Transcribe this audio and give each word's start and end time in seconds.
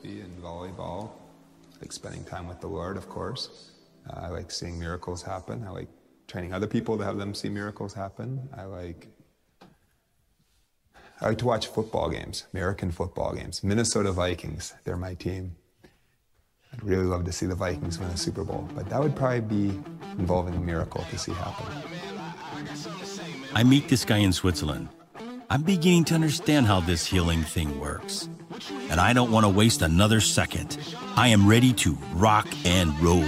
frisbee 0.00 0.20
and 0.20 0.42
volleyball. 0.42 1.10
Like 1.80 1.92
spending 1.92 2.24
time 2.24 2.48
with 2.48 2.60
the 2.60 2.66
Lord, 2.66 2.96
of 2.96 3.08
course. 3.08 3.70
Uh, 4.08 4.20
I 4.20 4.28
like 4.28 4.50
seeing 4.50 4.78
miracles 4.78 5.22
happen. 5.22 5.64
I 5.66 5.70
like 5.70 5.88
training 6.26 6.52
other 6.52 6.66
people 6.66 6.96
to 6.98 7.04
have 7.04 7.18
them 7.18 7.34
see 7.34 7.48
miracles 7.48 7.94
happen. 7.94 8.48
I 8.56 8.64
like 8.64 9.08
I 11.20 11.28
like 11.28 11.38
to 11.38 11.46
watch 11.46 11.68
football 11.68 12.10
games, 12.10 12.44
American 12.52 12.90
football 12.90 13.34
games. 13.34 13.64
Minnesota 13.64 14.12
Vikings, 14.12 14.74
they're 14.84 14.98
my 14.98 15.14
team. 15.14 15.56
I'd 16.72 16.82
really 16.82 17.04
love 17.04 17.24
to 17.24 17.32
see 17.32 17.46
the 17.46 17.54
Vikings 17.54 17.98
win 17.98 18.10
a 18.10 18.16
Super 18.18 18.44
Bowl, 18.44 18.68
but 18.74 18.90
that 18.90 19.00
would 19.00 19.16
probably 19.16 19.40
be 19.40 19.80
involving 20.18 20.54
a 20.54 20.60
miracle 20.60 21.02
to 21.10 21.18
see 21.18 21.32
happen. 21.32 21.66
I 23.54 23.64
meet 23.64 23.88
this 23.88 24.04
guy 24.04 24.18
in 24.18 24.32
Switzerland. 24.32 24.88
I'm 25.48 25.62
beginning 25.62 26.04
to 26.06 26.14
understand 26.14 26.66
how 26.66 26.80
this 26.80 27.06
healing 27.06 27.42
thing 27.42 27.78
works. 27.78 28.28
And 28.90 29.00
I 29.00 29.12
don't 29.12 29.30
want 29.30 29.44
to 29.44 29.48
waste 29.48 29.80
another 29.80 30.20
second. 30.20 30.76
I 31.14 31.28
am 31.28 31.48
ready 31.48 31.72
to 31.74 31.96
rock 32.14 32.48
and 32.64 32.98
roll. 33.00 33.24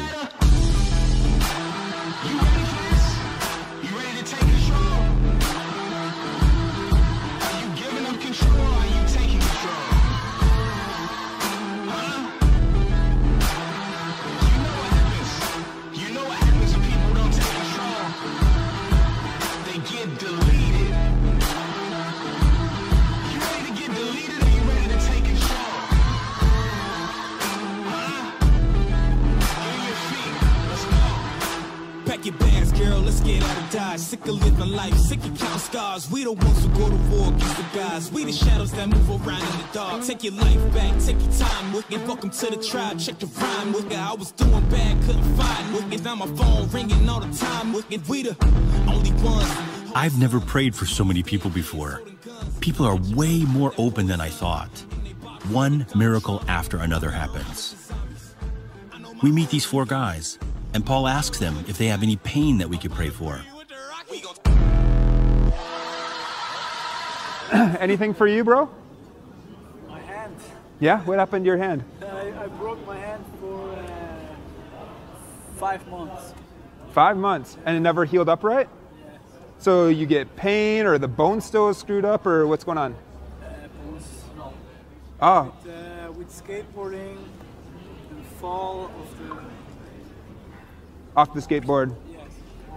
Scars. 35.99 36.11
We 36.13 36.25
the 36.25 36.33
ones 36.33 36.65
who 36.65 36.69
go 36.71 36.89
to 36.89 36.97
war 37.11 37.29
against 37.29 37.57
the 37.57 37.79
guys. 37.79 38.13
We 38.13 38.25
the 38.25 38.33
shadows 38.33 38.73
that 38.73 38.89
move 38.89 39.11
around 39.11 39.43
in 39.43 39.59
the 39.59 39.69
dark. 39.73 40.05
Take 40.05 40.25
your 40.25 40.35
life 40.35 40.75
back, 40.75 40.99
take 41.01 41.21
your 41.21 41.33
time 41.33 41.73
with 41.73 41.91
it. 41.91 42.07
Welcome 42.07 42.31
to 42.31 42.47
the 42.51 42.57
tribe, 42.57 42.99
check 42.99 43.19
the 43.19 43.27
rhyme 43.27 43.75
it. 43.75 43.93
I 43.93 44.15
was 44.15 44.33
doing 44.33 44.69
bad, 44.69 45.03
couldn't 45.05 45.37
find 45.37 45.75
with 45.75 45.93
it. 45.93 46.03
Now 46.05 46.15
my 46.15 46.27
phone 46.27 46.69
ringing 46.71 47.09
all 47.09 47.21
the 47.21 47.37
time 47.37 47.73
with 47.73 47.91
it. 47.91 48.07
We 48.09 48.23
the 48.23 48.37
only 48.89 49.13
ones. 49.23 49.51
I've 49.95 50.19
never 50.19 50.41
prayed 50.41 50.75
for 50.75 50.87
so 50.87 51.05
many 51.05 51.23
people 51.23 51.51
before. 51.51 52.03
People 52.61 52.87
are 52.87 52.99
way 53.15 53.45
more 53.45 53.73
open 53.79 54.07
than 54.07 54.21
I 54.21 54.29
thought. 54.29 54.71
One 55.51 55.87
miracle 55.95 56.43
after 56.49 56.79
another 56.79 57.11
happens. 57.11 57.75
We 59.23 59.33
meet 59.33 59.49
these 59.49 59.65
four 59.65 59.85
guys, 59.85 60.39
and 60.75 60.85
Paul 60.85 61.09
asks 61.09 61.39
them 61.39 61.65
if 61.67 61.79
they 61.79 61.87
have 61.87 62.03
any 62.03 62.17
pain 62.17 62.59
that 62.59 62.69
we 62.69 62.77
could 62.77 62.93
pray 62.93 63.09
for. 63.09 63.41
Anything 67.81 68.15
for 68.15 68.27
you, 68.27 68.45
bro? 68.45 68.69
My 69.89 70.01
hand. 70.01 70.35
Yeah? 70.81 71.01
What 71.03 71.19
happened 71.19 71.45
to 71.45 71.47
your 71.47 71.57
hand? 71.57 71.83
I, 72.03 72.33
I 72.45 72.47
broke 72.49 72.85
my 72.87 72.97
hand 72.97 73.25
for 73.41 73.71
uh, 73.73 74.85
five 75.57 75.87
months. 75.89 76.35
Five 76.93 77.17
months. 77.17 77.57
And 77.65 77.77
it 77.77 77.81
never 77.81 78.05
healed 78.05 78.29
up 78.29 78.45
right? 78.45 78.69
So 79.61 79.89
you 79.89 80.07
get 80.07 80.37
pain 80.37 80.87
or 80.87 80.99
the 80.99 81.09
bone 81.09 81.41
still 81.41 81.69
is 81.69 81.77
screwed 81.79 82.05
up 82.05 82.27
or 82.27 82.47
what's 82.47 82.63
going 82.63 82.79
on? 82.79 82.95
Uh, 83.43 83.47
bones, 83.85 84.23
no. 84.37 84.53
Oh, 85.21 85.53
With, 85.65 85.75
uh, 85.75 86.13
with 86.13 86.29
skateboarding 86.31 87.17
and 88.11 88.27
fall 88.41 88.85
of 88.87 89.19
the 89.29 89.37
off 91.17 91.35
the 91.35 91.41
skateboard. 91.41 91.93
yes. 92.13 92.21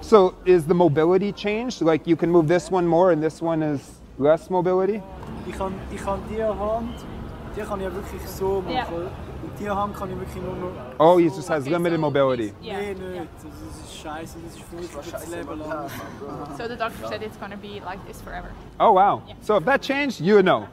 So 0.02 0.36
is 0.46 0.66
the 0.66 0.74
mobility 0.74 1.31
changed? 1.31 1.81
Like 1.84 2.08
you 2.08 2.16
can 2.16 2.31
move 2.31 2.48
this 2.48 2.72
one 2.72 2.88
more 2.88 3.12
and 3.12 3.22
this 3.22 3.40
one 3.44 3.62
is 3.62 4.00
less 4.18 4.50
mobility? 4.50 5.02
Ich 5.48 5.58
kann, 5.58 5.74
ich 5.92 6.04
kann 6.04 6.20
die 6.30 6.44
Hand, 6.44 6.96
die 7.56 7.62
kann 7.62 7.80
ich 7.80 7.94
wirklich 7.94 8.28
so 8.28 8.62
machen. 8.62 9.10
Und 9.44 9.60
die 9.60 9.70
Hand 9.70 9.96
kann 9.96 10.10
ich 10.12 10.20
wirklich 10.20 10.44
nur 10.44 10.56
noch. 10.56 10.72
Oh, 11.00 11.18
he 11.18 11.26
just 11.26 11.50
has 11.50 11.66
limited 11.66 12.00
mobility. 12.00 12.54
Yeah. 12.62 12.78
Nee, 12.80 12.94
nicht. 12.94 13.28
Das 13.38 13.90
ist 13.90 13.96
scheiße, 14.02 14.38
das 14.46 14.56
ist 14.56 14.64
furchtbar 14.64 15.20
das 15.20 15.30
Leben 15.30 15.60
lang. 15.60 15.90
So 16.58 16.68
the 16.68 16.76
doctor 16.76 17.08
said 17.08 17.24
it's 17.24 17.38
gonna 17.40 17.56
be 17.56 17.82
like 17.84 18.06
this 18.06 18.22
forever. 18.22 18.50
Oh, 18.80 18.94
wow. 18.94 19.22
Yeah. 19.28 19.36
So 19.42 19.58
if 19.58 19.66
that 19.66 19.82
changed, 19.82 20.22
you 20.22 20.36
would 20.36 20.46
know. 20.46 20.68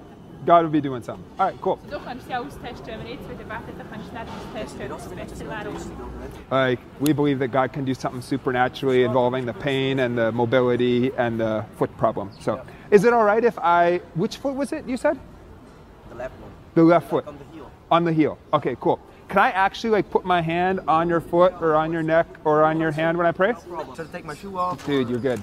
God 0.47 0.62
would 0.62 0.72
be 0.72 0.81
doing 0.81 1.03
something. 1.03 1.25
All 1.38 1.47
right, 1.47 1.60
cool. 1.60 1.78
Du 1.91 1.99
kannst 1.99 2.28
ja 2.28 2.41
austesten, 2.41 2.87
wenn 2.87 3.04
wir 3.04 3.15
jetzt 3.15 3.28
wieder 3.28 3.44
beten, 3.44 3.76
dann 3.76 3.91
kannst 3.91 4.10
du 4.10 4.15
dann 4.15 4.26
austesten, 4.28 4.93
ob 4.93 4.99
es 4.99 5.09
besser 5.09 5.49
wäre. 5.49 5.72
Like 6.50 6.78
we 7.00 7.12
believe 7.12 7.38
that 7.41 7.53
God 7.53 7.72
can 7.72 7.84
do 7.84 7.94
something 7.94 8.22
supernaturally 8.22 9.04
involving 9.04 9.47
the 9.47 9.53
pain 9.53 10.00
and 10.00 10.16
the 10.16 10.31
mobility 10.32 11.12
and 11.16 11.38
the 11.38 11.65
foot 11.76 11.91
problem. 11.97 12.31
So 12.41 12.60
is 12.91 13.04
it 13.04 13.12
all 13.12 13.25
right 13.25 13.44
if 13.44 13.59
I, 13.59 14.00
which 14.15 14.38
foot 14.38 14.54
was 14.54 14.72
it 14.72 14.87
you 14.87 14.97
said? 14.97 15.19
The 16.09 16.15
left 16.16 16.41
one. 16.41 16.53
The 16.75 16.82
left 16.84 17.10
foot. 17.10 17.26
On 17.26 17.37
the 17.37 17.44
heel. 17.53 17.70
On 17.91 18.05
the 18.05 18.12
heel. 18.12 18.38
Okay, 18.53 18.76
cool. 18.81 18.99
Can 19.28 19.38
I 19.38 19.50
actually 19.50 19.91
like 19.91 20.10
put 20.10 20.25
my 20.25 20.41
hand 20.41 20.81
on 20.88 21.09
your 21.09 21.20
foot 21.20 21.53
or 21.60 21.75
on 21.75 21.93
your 21.93 22.03
neck 22.03 22.26
or 22.44 22.65
on 22.65 22.81
your 22.81 22.93
hand 22.93 23.19
when 23.19 23.26
I 23.26 23.32
pray? 23.32 23.53
Should 23.94 24.09
I 24.09 24.12
take 24.12 24.25
my 24.25 24.34
shoe 24.34 24.56
off? 24.56 24.87
Dude, 24.87 25.10
you're 25.10 25.19
good. 25.19 25.43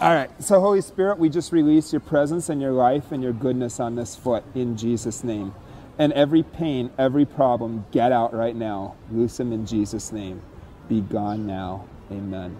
All 0.00 0.14
right. 0.14 0.30
So, 0.42 0.60
Holy 0.60 0.80
Spirit, 0.80 1.18
we 1.18 1.28
just 1.28 1.52
release 1.52 1.92
your 1.92 2.00
presence 2.00 2.48
and 2.48 2.60
your 2.60 2.72
life 2.72 3.12
and 3.12 3.22
your 3.22 3.32
goodness 3.32 3.80
on 3.80 3.94
this 3.94 4.14
foot 4.16 4.44
in 4.54 4.76
Jesus' 4.76 5.22
name. 5.24 5.54
And 5.98 6.12
every 6.12 6.42
pain, 6.42 6.90
every 6.98 7.24
problem, 7.24 7.84
get 7.90 8.12
out 8.12 8.32
right 8.32 8.54
now. 8.54 8.94
Loose 9.10 9.36
them 9.36 9.52
in 9.52 9.66
Jesus' 9.66 10.12
name. 10.12 10.40
Be 10.88 11.00
gone 11.00 11.46
now. 11.46 11.84
Amen. 12.10 12.56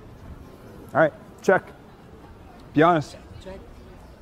All 0.92 1.00
right. 1.00 1.12
Check. 1.42 1.64
Be 2.74 2.82
honest. 2.82 3.16
Check. 3.44 3.58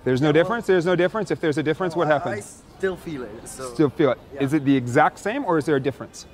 There's 0.04 0.20
no 0.20 0.32
difference. 0.32 0.66
There's 0.66 0.86
no 0.86 0.94
difference. 0.96 1.30
If 1.30 1.40
there's 1.40 1.58
a 1.58 1.62
difference, 1.62 1.96
what 1.96 2.08
happens? 2.08 2.62
I 2.74 2.76
still 2.78 2.96
feel 2.96 3.22
it. 3.22 3.48
So, 3.48 3.72
Still 3.72 3.90
feel 3.90 4.10
it. 4.12 4.18
Is 4.38 4.52
Yeah. 4.52 4.58
it 4.58 4.64
the 4.64 4.76
exact 4.76 5.18
same 5.18 5.44
or 5.44 5.56
is 5.58 5.64
there 5.64 5.76
a 5.76 5.80
difference? 5.80 6.26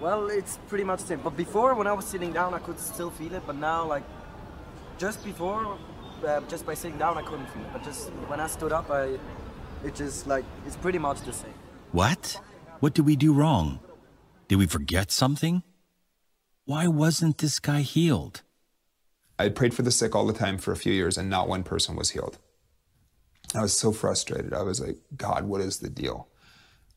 well, 0.00 0.28
it's 0.28 0.58
pretty 0.68 0.84
much 0.84 1.00
the 1.00 1.06
same. 1.08 1.20
But 1.24 1.36
before, 1.36 1.74
when 1.74 1.86
I 1.88 1.92
was 1.92 2.04
sitting 2.04 2.32
down, 2.32 2.54
I 2.54 2.58
could 2.60 2.78
still 2.78 3.10
feel 3.10 3.34
it. 3.34 3.42
But 3.46 3.56
now, 3.56 3.84
like, 3.84 4.04
just 4.98 5.24
before, 5.24 5.78
uh, 6.26 6.40
just 6.48 6.66
by 6.66 6.74
sitting 6.74 6.98
down, 6.98 7.16
I 7.16 7.22
couldn't 7.22 7.46
feel 7.46 7.62
it. 7.62 7.72
But 7.72 7.84
just 7.84 8.10
when 8.26 8.40
I 8.40 8.46
stood 8.48 8.72
up, 8.72 8.90
I, 8.90 9.18
it 9.84 9.94
just 9.94 10.26
like 10.26 10.44
it's 10.66 10.76
pretty 10.76 10.98
much 10.98 11.20
the 11.22 11.32
same. 11.32 11.54
What? 11.92 12.40
What 12.80 12.94
did 12.94 13.06
we 13.06 13.16
do 13.16 13.32
wrong? 13.32 13.80
Did 14.48 14.56
we 14.56 14.66
forget 14.66 15.10
something? 15.10 15.62
Why 16.64 16.86
wasn't 16.86 17.38
this 17.38 17.58
guy 17.60 17.80
healed? 17.80 18.42
I 19.38 19.48
prayed 19.48 19.72
for 19.72 19.82
the 19.82 19.90
sick 19.90 20.14
all 20.14 20.26
the 20.26 20.32
time 20.32 20.58
for 20.58 20.72
a 20.72 20.76
few 20.76 20.92
years, 20.92 21.16
and 21.16 21.30
not 21.30 21.48
one 21.48 21.62
person 21.62 21.96
was 21.96 22.10
healed. 22.10 22.38
I 23.54 23.62
was 23.62 23.76
so 23.76 23.92
frustrated. 23.92 24.52
I 24.52 24.62
was 24.62 24.80
like, 24.80 24.96
God, 25.16 25.44
what 25.44 25.60
is 25.60 25.78
the 25.78 25.88
deal? 25.88 26.28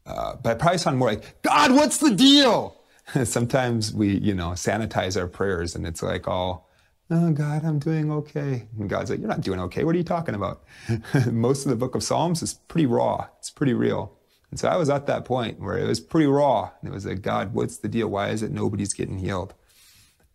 Uh, 0.06 0.36
but 0.36 0.50
I 0.50 0.54
probably 0.56 0.78
sound 0.80 0.98
more 0.98 1.10
like, 1.10 1.42
God, 1.44 1.72
what's 1.72 1.98
the 1.98 2.14
deal? 2.14 2.82
Sometimes 3.24 3.94
we, 3.94 4.18
you 4.18 4.34
know, 4.34 4.50
sanitize 4.50 5.20
our 5.20 5.28
prayers, 5.28 5.76
and 5.76 5.86
it's 5.86 6.02
like 6.02 6.28
all, 6.28 6.70
oh, 7.12 7.32
God, 7.32 7.66
I'm 7.66 7.80
doing 7.80 8.12
okay. 8.12 8.68
And 8.80 8.90
God's 8.90 9.10
like, 9.10 9.20
you're 9.20 9.28
not 9.28 9.42
doing 9.42 9.60
okay. 9.62 9.84
What 9.84 9.96
are 9.96 9.98
you 9.98 10.04
talking 10.04 10.36
about? 10.36 10.64
Most 11.32 11.66
of 11.66 11.70
the 11.70 11.76
book 11.76 11.96
of 11.96 12.04
Psalms 12.04 12.42
is 12.42 12.54
pretty 12.54 12.86
raw. 12.86 13.28
It's 13.40 13.50
pretty 13.50 13.74
real. 13.74 14.18
And 14.50 14.60
so 14.60 14.68
I 14.68 14.76
was 14.76 14.90
at 14.90 15.08
that 15.08 15.26
point 15.26 15.60
where 15.60 15.78
it 15.78 15.88
was 15.88 16.00
pretty 16.00 16.28
raw. 16.28 16.72
And 16.82 16.90
it 16.90 16.94
was 16.94 17.06
like, 17.06 17.22
God, 17.22 17.54
what's 17.54 17.78
the 17.78 17.88
deal? 17.88 18.08
Why 18.08 18.30
is 18.30 18.44
it 18.44 18.52
nobody's 18.52 18.94
getting 18.94 19.20
healed? 19.20 19.54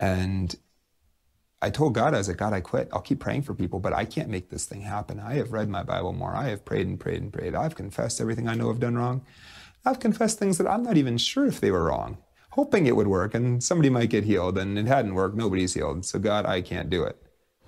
And 0.00 0.54
I 1.62 1.70
told 1.70 1.94
God, 1.94 2.14
I 2.14 2.18
was 2.18 2.28
like, 2.28 2.36
God, 2.36 2.52
I 2.52 2.60
quit. 2.60 2.88
I'll 2.92 3.00
keep 3.00 3.20
praying 3.20 3.42
for 3.42 3.54
people, 3.54 3.80
but 3.80 3.92
I 3.92 4.04
can't 4.04 4.28
make 4.28 4.50
this 4.50 4.66
thing 4.66 4.82
happen. 4.82 5.18
I 5.18 5.34
have 5.34 5.52
read 5.52 5.68
my 5.68 5.82
Bible 5.82 6.12
more. 6.12 6.34
I 6.34 6.48
have 6.48 6.64
prayed 6.64 6.86
and 6.86 7.00
prayed 7.00 7.22
and 7.22 7.32
prayed. 7.32 7.54
I've 7.54 7.74
confessed 7.74 8.20
everything 8.20 8.48
I 8.48 8.54
know 8.54 8.70
I've 8.70 8.80
done 8.80 8.96
wrong. 8.96 9.24
I've 9.84 10.00
confessed 10.00 10.38
things 10.38 10.58
that 10.58 10.66
I'm 10.66 10.82
not 10.82 10.96
even 10.96 11.16
sure 11.16 11.46
if 11.46 11.60
they 11.60 11.70
were 11.70 11.84
wrong, 11.84 12.18
hoping 12.56 12.86
it 12.86 12.96
would 12.96 13.06
work 13.06 13.34
and 13.34 13.62
somebody 13.62 13.90
might 13.90 14.08
get 14.08 14.24
healed, 14.24 14.56
and 14.58 14.78
it 14.78 14.86
hadn't 14.86 15.14
worked. 15.14 15.36
Nobody's 15.36 15.74
healed. 15.74 16.04
So, 16.04 16.18
God, 16.18 16.46
I 16.46 16.62
can't 16.62 16.90
do 16.90 17.04
it. 17.04 17.16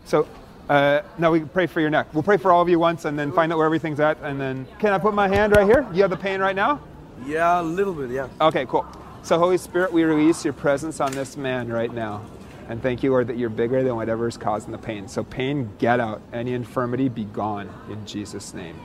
So 0.05 0.26
uh, 0.69 1.02
now 1.19 1.31
we 1.31 1.40
pray 1.40 1.67
for 1.67 1.81
your 1.81 1.90
neck. 1.90 2.12
We'll 2.14 2.23
pray 2.23 2.38
for 2.38 2.50
all 2.50 2.62
of 2.62 2.69
you 2.69 2.79
once 2.79 3.05
and 3.05 3.19
then 3.19 3.31
find 3.31 3.52
out 3.52 3.58
where 3.58 3.67
everything's 3.67 4.00
at. 4.00 4.19
And 4.23 4.40
then, 4.40 4.67
can 4.79 4.93
I 4.93 4.99
put 4.99 5.14
my 5.14 5.29
hand 5.29 5.55
right 5.55 5.67
here? 5.67 5.87
You 5.93 6.02
have 6.02 6.11
the 6.11 6.17
pain 6.17 6.40
right 6.40 6.56
now? 6.56 6.81
Yeah, 7.26 7.61
a 7.61 7.62
little 7.62 7.93
bit. 7.93 8.11
Yeah. 8.11 8.29
Okay, 8.40 8.64
cool. 8.67 8.87
So, 9.23 9.38
Holy 9.38 9.58
Spirit, 9.58 9.93
we 9.93 10.05
release 10.05 10.43
your 10.44 10.55
presence 10.55 11.00
on 11.00 11.12
this 11.12 11.37
man 11.37 11.69
right 11.69 11.93
now. 11.93 12.25
And 12.69 12.82
thank 12.82 13.02
you, 13.02 13.11
Lord, 13.11 13.26
that 13.29 13.37
you're 13.37 13.50
bigger 13.50 13.82
than 13.82 13.96
whatever 13.96 14.26
is 14.26 14.37
causing 14.37 14.73
the 14.73 14.79
pain. 14.79 15.06
So, 15.08 15.23
pain, 15.23 15.70
get 15.79 16.00
out. 16.00 16.23
Any 16.32 16.55
infirmity, 16.55 17.08
be 17.08 17.25
gone 17.25 17.70
in 17.91 18.06
Jesus' 18.06 18.55
name. 18.55 18.79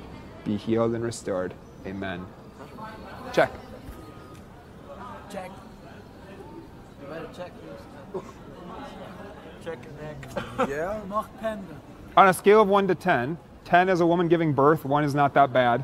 Be 0.44 0.58
healed 0.58 0.94
and 0.96 1.04
restored. 1.04 1.54
Amen. 1.86 2.26
Check. 3.34 3.52
Check. 5.32 5.52
You 7.34 7.44
better 7.44 7.52
check. 8.14 8.24
Check 9.64 9.80
your 9.86 9.94
neck. 10.04 10.70
yeah. 10.70 11.02
Mach 11.08 11.30
Panda. 11.40 11.76
On 12.18 12.28
a 12.28 12.34
scale 12.34 12.62
of 12.62 12.68
1 12.68 12.88
to 12.90 12.96
10, 12.96 13.38
10 13.66 13.90
is 13.90 14.02
a 14.02 14.06
woman 14.06 14.28
giving 14.28 14.52
birth, 14.54 14.84
one 14.84 15.04
is 15.04 15.16
not 15.16 15.34
that 15.34 15.54
bad. 15.54 15.82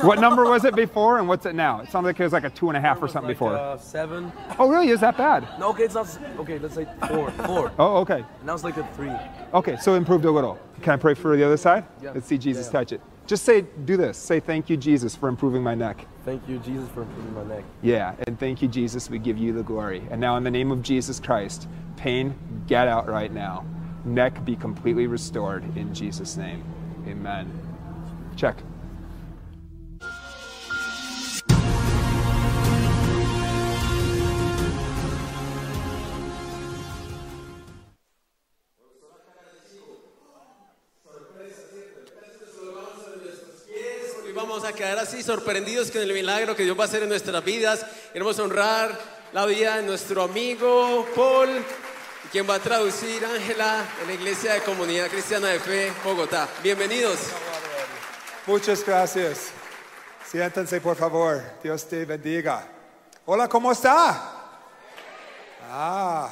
What 0.00 0.18
number 0.18 0.44
was 0.44 0.64
it 0.64 0.74
before 0.74 1.18
and 1.18 1.28
what's 1.28 1.46
it 1.46 1.54
now? 1.54 1.80
It 1.80 1.90
sounds 1.90 2.04
like 2.04 2.18
it 2.18 2.24
was 2.24 2.32
like 2.32 2.44
a 2.44 2.50
two 2.50 2.68
and 2.68 2.76
a 2.76 2.80
half 2.80 3.00
or 3.00 3.06
something 3.06 3.28
like, 3.28 3.36
before. 3.36 3.54
Uh, 3.56 3.78
seven. 3.78 4.32
oh, 4.58 4.68
really? 4.68 4.88
Is 4.88 5.00
that 5.00 5.16
bad? 5.16 5.46
No, 5.58 5.70
okay, 5.70 5.84
it's 5.84 5.94
not. 5.94 6.18
Okay, 6.38 6.58
let's 6.58 6.74
say 6.74 6.86
four. 7.08 7.30
Four. 7.30 7.72
Oh, 7.78 7.98
okay. 7.98 8.24
And 8.38 8.46
now 8.46 8.54
it's 8.54 8.64
like 8.64 8.76
a 8.76 8.86
three. 8.94 9.12
Okay, 9.54 9.76
so 9.76 9.94
improved 9.94 10.24
a 10.24 10.30
little. 10.30 10.58
Can 10.82 10.92
I 10.94 10.96
pray 10.96 11.14
for 11.14 11.36
the 11.36 11.44
other 11.44 11.56
side? 11.56 11.84
Yeah. 12.02 12.10
Let's 12.12 12.26
see 12.26 12.38
Jesus 12.38 12.66
Yeah. 12.66 12.72
touch 12.72 12.92
it. 12.92 13.00
Just 13.30 13.44
say, 13.44 13.60
do 13.84 13.96
this. 13.96 14.18
Say, 14.18 14.40
thank 14.40 14.68
you, 14.68 14.76
Jesus, 14.76 15.14
for 15.14 15.28
improving 15.28 15.62
my 15.62 15.76
neck. 15.76 16.04
Thank 16.24 16.48
you, 16.48 16.58
Jesus, 16.58 16.88
for 16.88 17.02
improving 17.02 17.32
my 17.32 17.44
neck. 17.44 17.64
Yeah, 17.80 18.16
and 18.26 18.36
thank 18.40 18.60
you, 18.60 18.66
Jesus. 18.66 19.08
We 19.08 19.20
give 19.20 19.38
you 19.38 19.52
the 19.52 19.62
glory. 19.62 20.02
And 20.10 20.20
now, 20.20 20.36
in 20.36 20.42
the 20.42 20.50
name 20.50 20.72
of 20.72 20.82
Jesus 20.82 21.20
Christ, 21.20 21.68
pain, 21.96 22.34
get 22.66 22.88
out 22.88 23.08
right 23.08 23.32
now. 23.32 23.64
Neck 24.04 24.44
be 24.44 24.56
completely 24.56 25.06
restored 25.06 25.62
in 25.76 25.94
Jesus' 25.94 26.36
name. 26.36 26.64
Amen. 27.06 27.48
Check. 28.34 28.64
Quedar 44.80 44.98
así 44.98 45.22
sorprendidos 45.22 45.90
con 45.90 46.00
el 46.00 46.10
milagro 46.14 46.56
que 46.56 46.62
Dios 46.62 46.78
va 46.78 46.84
a 46.84 46.86
hacer 46.86 47.02
en 47.02 47.10
nuestras 47.10 47.44
vidas. 47.44 47.84
Queremos 48.14 48.38
honrar 48.38 48.98
la 49.30 49.44
vida 49.44 49.76
de 49.76 49.82
nuestro 49.82 50.22
amigo 50.22 51.06
Paul, 51.14 51.50
quien 52.32 52.48
va 52.48 52.54
a 52.54 52.60
traducir 52.60 53.22
Ángela 53.26 53.84
en 54.00 54.08
la 54.08 54.14
Iglesia 54.14 54.54
de 54.54 54.62
Comunidad 54.62 55.08
Cristiana 55.08 55.48
de 55.48 55.60
Fe, 55.60 55.92
Bogotá. 56.02 56.48
Bienvenidos. 56.62 57.18
Muchas 58.46 58.82
gracias. 58.82 59.50
Siéntense, 60.26 60.80
por 60.80 60.96
favor. 60.96 61.42
Dios 61.62 61.86
te 61.86 62.06
bendiga. 62.06 62.66
Hola, 63.26 63.48
¿cómo 63.48 63.72
está? 63.72 64.32
Ah, 65.70 66.30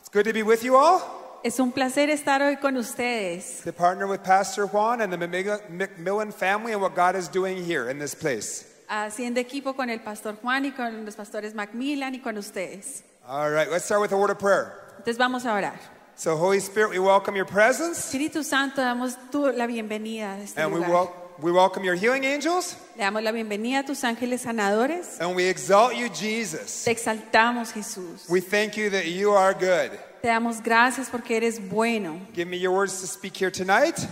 it's 0.00 0.08
good 0.10 0.24
to 0.24 0.32
be 0.32 0.42
with 0.42 0.62
you 0.62 0.74
all. 0.74 1.23
Es 1.44 1.60
un 1.60 1.72
placer 1.72 2.08
estar 2.08 2.40
hoy 2.42 2.56
con 2.56 2.76
ustedes. 2.78 3.60
To 3.64 3.72
partner 3.72 4.06
with 4.06 4.22
Pastor 4.22 4.66
Juan 4.66 5.02
and 5.02 5.12
the 5.12 5.18
McMillan 5.18 6.32
family 6.32 6.72
and 6.72 6.80
what 6.80 6.94
God 6.96 7.16
is 7.16 7.28
doing 7.28 7.62
here 7.62 7.90
in 7.90 7.98
this 7.98 8.14
place. 8.14 8.64
Haciendo 8.88 9.38
equipo 9.40 9.74
con 9.76 9.90
el 9.90 9.98
pastor 10.00 10.36
Juan 10.42 10.64
y 10.64 10.70
con 10.70 11.04
los 11.04 11.14
pastores 11.16 11.54
Macmillan 11.54 12.14
y 12.14 12.20
con 12.20 12.38
ustedes. 12.38 13.02
All 13.28 13.50
right, 13.50 13.70
let's 13.70 13.84
start 13.84 14.00
with 14.00 14.12
a 14.12 14.16
word 14.16 14.30
of 14.30 14.38
prayer. 14.38 14.72
Entonces 14.98 15.18
vamos 15.18 15.44
a 15.44 15.52
orar. 15.52 15.74
So, 16.16 16.34
Holy 16.36 16.60
Spirit, 16.60 16.90
we 16.92 16.98
welcome 16.98 17.36
your 17.36 17.44
presence 17.46 17.98
Espíritu 18.10 18.42
Santo, 18.42 18.80
damos 18.80 19.16
tú 19.30 19.52
la 19.54 19.66
bienvenida 19.66 20.36
a 20.36 20.40
este 20.42 20.58
and 20.58 20.72
we, 20.72 20.78
lugar. 20.80 20.90
wel- 20.92 21.12
we 21.42 21.50
welcome 21.52 21.82
your 21.84 21.96
healing 21.96 22.24
angels 22.24 22.76
Le 22.96 23.02
damos 23.04 23.22
la 23.22 23.32
bienvenida 23.32 23.80
a 23.80 23.82
tus 23.84 24.02
ángeles 24.04 24.42
sanadores. 24.46 25.18
and 25.20 25.34
we 25.36 25.44
exalt 25.46 25.94
you, 25.94 26.08
Jesus. 26.08 26.84
Te 26.84 26.92
exaltamos, 26.92 27.72
Jesús. 27.72 28.30
We 28.30 28.40
thank 28.40 28.76
you 28.78 28.88
that 28.90 29.06
you 29.08 29.32
are 29.32 29.52
good. 29.52 29.90
Te 30.24 30.28
damos 30.30 30.62
gracias 30.62 31.10
porque 31.10 31.36
eres 31.36 31.60
bueno. 31.60 32.18
Give 32.32 32.48
me 32.48 32.56
your 32.56 32.72
words 32.72 32.98
to 33.02 33.06
speak 33.06 33.36
here 33.36 33.50
tonight. 33.50 34.08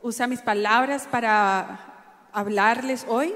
Usa 0.00 0.28
mis 0.28 0.40
palabras 0.40 1.04
para 1.10 1.80
hablarles 2.32 3.04
hoy. 3.08 3.32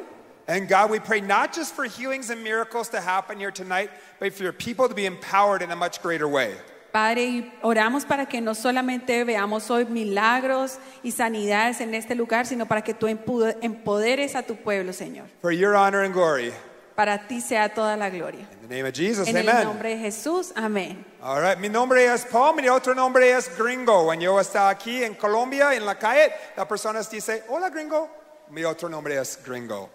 And 0.47 0.69
God, 0.69 0.93
we 0.93 1.01
pray 1.01 1.21
not 1.21 1.53
just 1.53 1.75
for 1.75 1.85
healings 1.85 2.31
and 2.31 2.45
miracles 2.45 2.91
to 2.91 3.01
happen 3.01 3.41
here 3.41 3.51
tonight, 3.51 3.91
but 4.21 4.33
for 4.33 4.45
your 4.45 4.53
people 4.53 4.89
to 4.89 4.95
be 4.95 5.05
empowered 5.05 5.63
in 5.63 5.73
a 5.73 5.75
much 5.75 6.01
greater 6.01 6.29
way. 6.29 6.55
Padre, 6.93 7.53
oramos 7.65 8.07
para 8.07 8.25
que 8.27 8.41
no 8.41 8.53
solamente 8.53 9.25
veamos 9.25 9.69
hoy 9.69 9.85
milagros 9.87 10.79
y 11.03 11.11
sanidades 11.11 11.81
en 11.81 11.93
este 11.93 12.15
lugar, 12.15 12.47
sino 12.47 12.67
para 12.67 12.83
que 12.83 12.95
tú 12.95 13.09
empoderes 13.09 14.37
a 14.37 14.45
tu 14.45 14.55
pueblo, 14.55 14.93
Señor. 14.93 15.25
For 15.41 15.51
your 15.51 15.75
honor 15.75 16.05
and 16.05 16.15
glory. 16.15 16.53
Para 16.97 17.29
ti 17.29 17.43
sea 17.43 17.69
toda 17.69 17.95
la 17.97 18.09
gloria. 18.09 18.49
In 18.63 18.69
the 18.69 18.75
name 18.75 18.87
of 18.89 18.95
Jesus, 18.95 19.29
En 19.29 19.37
el 19.37 19.47
amen. 19.49 19.65
nombre 19.65 19.91
de 19.91 19.99
Jesús, 19.99 20.53
amén. 20.57 21.05
All 21.23 21.43
right, 21.43 21.59
mi 21.59 21.69
nombre 21.69 22.07
es 22.07 22.25
Paul, 22.25 22.55
mi 22.57 22.67
otro 22.69 22.95
nombre 22.95 23.31
es 23.31 23.51
Gringo. 23.57 24.05
Cuando 24.07 24.25
yo 24.25 24.41
estaba 24.41 24.71
aquí 24.71 25.05
en 25.05 25.15
Colombia, 25.15 25.75
en 25.75 25.85
la 25.85 25.97
calle, 25.99 26.33
las 26.57 26.67
personas 26.67 27.11
dicen, 27.11 27.43
hola 27.49 27.69
Gringo. 27.69 28.09
Mi 28.49 28.65
otro 28.65 28.89
nombre 28.89 29.19
es 29.21 29.39
Gringo. 29.45 29.91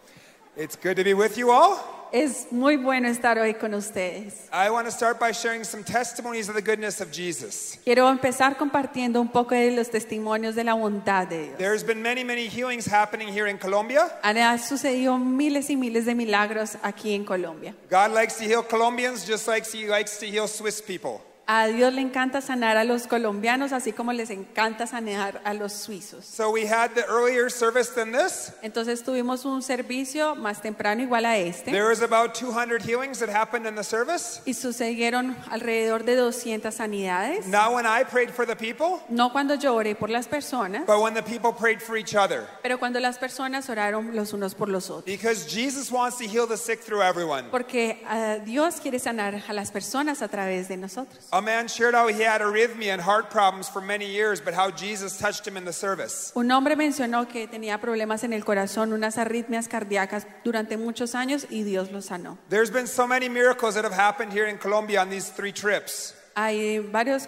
It's 0.55 0.75
good 0.75 0.95
to 0.97 1.03
be 1.03 1.13
with 1.15 1.37
you 1.37 1.49
all. 1.51 2.00
Es 2.11 2.51
muy 2.51 2.75
bueno 2.75 3.07
estar 3.07 3.39
hoy 3.39 3.53
con 3.53 3.73
ustedes. 3.73 4.49
I 4.51 4.69
want 4.69 4.85
to 4.85 4.91
start 4.91 5.17
by 5.17 5.31
sharing 5.31 5.63
some 5.63 5.81
testimonies 5.81 6.49
of 6.49 6.55
the 6.55 6.61
goodness 6.61 6.99
of 6.99 7.09
Jesus. 7.09 7.79
Quiero 7.85 8.09
empezar 8.09 8.57
compartiendo 8.57 9.21
un 9.21 9.29
poco 9.29 9.55
de 9.55 9.71
los 9.71 9.89
testimonios 9.89 10.55
de 10.55 10.65
la 10.65 10.73
bondad 10.73 11.27
de 11.27 11.45
Dios. 11.45 11.57
There's 11.57 11.85
been 11.85 12.01
many, 12.01 12.25
many 12.25 12.49
healings 12.49 12.85
happening 12.85 13.29
here 13.29 13.47
in 13.47 13.57
Colombia. 13.57 14.11
Han 14.23 14.37
ha 14.37 14.57
sucedido 14.57 15.17
miles 15.17 15.69
y 15.69 15.77
miles 15.77 16.05
de 16.05 16.13
milagros 16.13 16.77
aquí 16.83 17.15
en 17.15 17.23
Colombia. 17.23 17.73
God 17.89 18.11
likes 18.11 18.37
to 18.39 18.43
heal 18.43 18.61
Colombians 18.61 19.25
just 19.25 19.47
like 19.47 19.65
he 19.65 19.87
likes 19.87 20.19
to 20.19 20.25
heal 20.25 20.49
Swiss 20.49 20.81
people. 20.81 21.21
A 21.53 21.67
Dios 21.67 21.93
le 21.93 21.99
encanta 21.99 22.39
sanar 22.39 22.77
a 22.77 22.85
los 22.85 23.07
colombianos, 23.07 23.73
así 23.73 23.91
como 23.91 24.13
les 24.13 24.29
encanta 24.29 24.87
sanar 24.87 25.41
a 25.43 25.53
los 25.53 25.73
suizos. 25.73 26.23
So 26.23 26.49
we 26.49 26.65
had 26.65 26.91
the 26.91 27.03
earlier 27.09 27.51
service 27.51 27.91
than 27.93 28.13
this. 28.13 28.53
Entonces 28.61 29.03
tuvimos 29.03 29.43
un 29.43 29.61
servicio 29.61 30.33
más 30.37 30.61
temprano 30.61 31.01
igual 31.01 31.25
a 31.25 31.37
este 31.37 31.71
There 31.71 31.89
was 31.89 32.01
about 32.01 32.33
200 32.39 32.81
healings 32.81 33.19
that 33.19 33.27
happened 33.27 33.67
in 33.67 33.75
the 33.75 33.83
service. 33.83 34.41
y 34.45 34.53
sucedieron 34.53 35.35
alrededor 35.49 36.05
de 36.05 36.15
200 36.15 36.73
sanidades. 36.73 37.45
Not 37.47 37.73
when 37.73 37.85
I 37.85 38.05
prayed 38.05 38.29
for 38.29 38.47
the 38.47 38.55
people, 38.55 39.01
No 39.09 39.33
cuando 39.33 39.55
yo 39.55 39.75
oré 39.75 39.93
por 39.93 40.09
las 40.09 40.29
personas, 40.29 40.85
but 40.85 41.01
when 41.01 41.13
the 41.13 41.21
people 41.21 41.51
prayed 41.51 41.81
for 41.81 41.97
each 41.97 42.15
other. 42.15 42.47
pero 42.63 42.79
cuando 42.79 43.01
las 43.01 43.17
personas 43.17 43.69
oraron 43.69 44.15
los 44.15 44.31
unos 44.31 44.55
por 44.55 44.69
los 44.69 44.89
otros. 44.89 45.03
Because 45.03 45.45
Jesus 45.53 45.91
wants 45.91 46.17
to 46.17 46.23
heal 46.23 46.47
the 46.47 46.55
sick 46.55 46.79
through 46.79 47.01
everyone. 47.01 47.49
Porque 47.51 48.01
ah, 48.07 48.37
Dios 48.45 48.79
quiere 48.79 48.99
sanar 48.99 49.43
a 49.49 49.51
las 49.51 49.69
personas 49.69 50.21
a 50.21 50.29
través 50.29 50.69
de 50.69 50.77
nosotros. 50.77 51.27
A 51.41 51.43
man 51.43 51.67
shared 51.67 51.95
how 51.95 52.07
he 52.07 52.21
had 52.21 52.39
arrhythmia 52.39 52.93
and 52.93 53.01
heart 53.01 53.31
problems 53.31 53.67
for 53.67 53.81
many 53.81 54.05
years, 54.05 54.39
but 54.39 54.53
how 54.53 54.69
Jesus 54.69 55.17
touched 55.17 55.47
him 55.47 55.57
in 55.57 55.65
the 55.65 55.73
service. 55.73 56.31
Un 56.35 56.51
hombre 56.51 56.75
mencionó 56.75 57.27
que 57.27 57.47
tenía 57.47 57.81
problemas 57.81 58.23
en 58.23 58.31
el 58.33 58.43
corazón, 58.43 58.93
unas 58.93 59.17
arritmias 59.17 59.67
cardíacas 59.67 60.27
durante 60.43 60.77
muchos 60.77 61.15
años 61.15 61.47
y 61.49 61.63
Dios 61.63 61.91
lo 61.91 62.01
sanó. 62.01 62.37
There's 62.49 62.69
been 62.69 62.85
so 62.85 63.07
many 63.07 63.27
miracles 63.27 63.73
that 63.73 63.83
have 63.83 63.91
happened 63.91 64.31
here 64.31 64.45
in 64.45 64.59
Colombia 64.59 65.01
on 65.01 65.09
these 65.09 65.29
three 65.29 65.51
trips. 65.51 66.13
Hay 66.35 66.77
varios, 66.77 67.27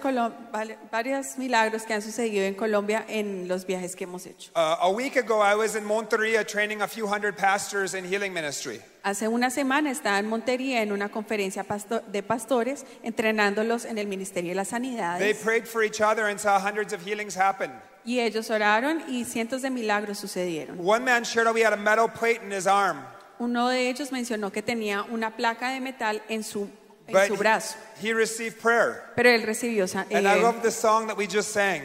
varios 0.91 1.35
milagros 1.39 1.81
que 1.81 1.95
han 1.95 2.03
sucedido 2.03 2.45
en 2.45 2.53
Colombia 2.53 3.05
en 3.07 3.47
los 3.47 3.65
viajes 3.65 3.95
que 3.95 4.05
hemos 4.05 4.27
hecho. 4.27 4.51
Uh, 4.55 4.75
a 4.81 4.91
week 4.91 5.15
ago, 5.15 5.41
I 5.41 5.55
was 5.55 5.75
in 5.75 5.83
Monteria 5.83 6.43
training 6.47 6.83
a 6.83 6.87
few 6.87 7.07
hundred 7.07 7.35
pastors 7.35 7.95
in 7.95 8.05
healing 8.05 8.31
ministry. 8.31 8.79
Hace 9.03 9.27
una 9.27 9.49
semana 9.49 9.91
estaba 9.91 10.17
en 10.19 10.27
Montería 10.27 10.81
en 10.81 10.93
una 10.93 11.09
conferencia 11.09 11.65
pasto- 11.65 11.99
de 12.07 12.23
pastores 12.23 12.85
entrenándolos 13.03 13.83
en 13.83 13.97
el 13.97 14.07
Ministerio 14.07 14.51
de 14.51 14.55
las 14.55 14.69
They 14.69 14.79
Sanidades 14.79 15.37
prayed 15.43 15.65
for 15.65 15.83
each 15.83 15.99
other 15.99 16.25
and 16.27 16.39
saw 16.39 16.57
hundreds 16.57 16.93
of 16.93 17.05
healings 17.05 17.35
happen. 17.37 17.69
y 18.05 18.19
ellos 18.21 18.49
oraron 18.49 19.03
y 19.09 19.25
cientos 19.25 19.61
de 19.61 19.69
milagros 19.69 20.17
sucedieron. 20.19 20.79
One 20.79 21.03
man 21.03 21.23
shared 21.23 21.47
how 21.47 21.53
he 21.53 21.63
had 21.65 21.73
a 21.73 21.77
metal 21.77 22.07
plate 22.09 22.41
in 22.45 22.51
his 22.53 22.65
arm, 22.65 22.99
Uno 23.39 23.67
de 23.67 23.89
ellos 23.89 24.11
mencionó 24.13 24.51
que 24.53 24.61
tenía 24.61 25.03
una 25.03 25.35
placa 25.35 25.71
de 25.71 25.81
metal 25.81 26.21
en 26.29 26.43
su, 26.43 26.69
en 27.07 27.13
but 27.13 27.27
su 27.27 27.35
brazo, 27.35 27.75
he 28.01 28.13
received 28.13 28.55
prayer. 28.61 29.03
pero 29.17 29.29
él 29.29 29.43
recibió, 29.43 29.85
sa- 29.85 30.05
And 30.11 30.25
I 30.25 30.37
eh, 30.37 30.41
love 30.41 30.61
the 30.61 30.71
song 30.71 31.07
that 31.07 31.17
we 31.17 31.27
just 31.27 31.49
sang 31.51 31.81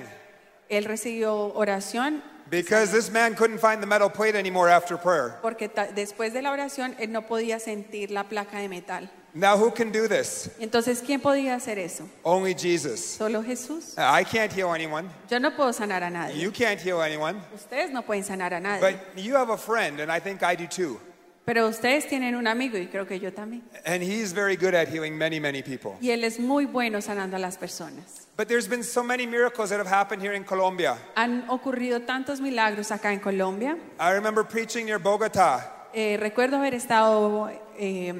él 0.69 0.85
recibió 0.85 1.53
oración 1.55 2.23
because 2.51 2.91
this 2.93 3.11
man 3.11 3.35
couldn't 3.35 3.59
find 3.59 3.83
the 3.83 3.87
metal 3.87 4.09
plate 4.11 4.35
anymore 4.35 4.69
after 4.69 4.97
prayer. 4.97 5.39
porque 5.43 5.69
después 5.95 6.33
de 6.33 6.43
la 6.43 6.51
oración 6.51 6.95
él 6.99 7.11
no 7.13 7.23
podía 7.23 7.59
sentir 7.59 8.11
la 8.11 8.25
placa 8.25 8.59
de 8.59 8.69
metal. 8.69 9.11
Now, 9.35 9.57
who 9.57 9.71
can 9.71 9.93
do 9.93 10.09
this? 10.09 10.51
Entonces, 10.59 11.03
¿quién 11.05 11.21
podía 11.21 11.55
hacer 11.55 11.79
eso? 11.79 12.09
Only 12.25 12.55
Jesus. 12.55 13.05
Solo 13.05 13.43
Jesús. 13.43 13.95
Uh, 13.97 14.01
I 14.03 14.25
can't 14.25 14.51
heal 14.51 14.73
anyone. 14.75 15.09
Yo 15.31 15.39
no 15.39 15.51
puedo 15.55 15.73
sanar 15.73 16.03
a 16.03 16.11
nadie. 16.11 16.41
You 16.41 16.51
can't 16.51 16.81
heal 16.81 17.03
anyone. 17.03 17.41
Ustedes 17.55 17.91
no 17.93 18.03
pueden 18.03 18.25
sanar 18.25 18.55
a 18.55 18.61
nadie. 18.61 18.81
But 18.81 19.23
you 19.23 19.37
have 19.37 19.51
a 19.51 19.57
friend, 19.59 20.01
and 20.01 20.11
I 20.11 20.19
think 20.19 20.43
I 20.43 20.57
do 20.57 20.67
too. 20.67 20.99
Pero 21.49 21.67
ustedes 21.67 22.07
tienen 22.07 22.35
un 22.37 22.47
amigo 22.47 22.77
y 22.77 22.89
creo 22.89 23.07
que 23.07 23.19
yo 23.19 23.33
también. 23.33 23.63
And 23.87 24.03
he's 24.03 24.35
very 24.35 24.55
good 24.55 24.75
at 24.75 24.87
healing 24.89 25.17
many, 25.17 25.41
many 25.41 25.63
people. 25.63 25.93
Y 25.99 26.11
él 26.11 26.23
es 26.25 26.39
muy 26.39 26.67
bueno 26.67 27.01
sanando 27.01 27.37
a 27.37 27.39
las 27.39 27.57
personas. 27.57 28.27
But 28.37 28.49
there's 28.49 28.69
been 28.69 28.85
so 28.85 29.03
many 29.03 29.27
miracles 29.27 29.71
that 29.71 29.79
have 29.79 29.89
happened 29.91 30.23
here 30.23 30.37
in 30.37 30.45
Colombia. 30.45 30.99
Han 31.17 31.49
ocurrido 31.49 32.03
tantos 32.03 32.43
milagros 32.43 32.91
acá 32.93 33.15
en 33.15 33.21
Colombia. 33.21 33.79
I 33.99 34.13
remember 34.13 34.45
preaching 34.45 34.85
near 34.85 34.99
Bogota, 34.99 35.87
Eh, 35.95 36.19
recuerdo 36.21 36.59
haber 36.59 36.75
estado 36.75 37.51
eh, 37.79 38.13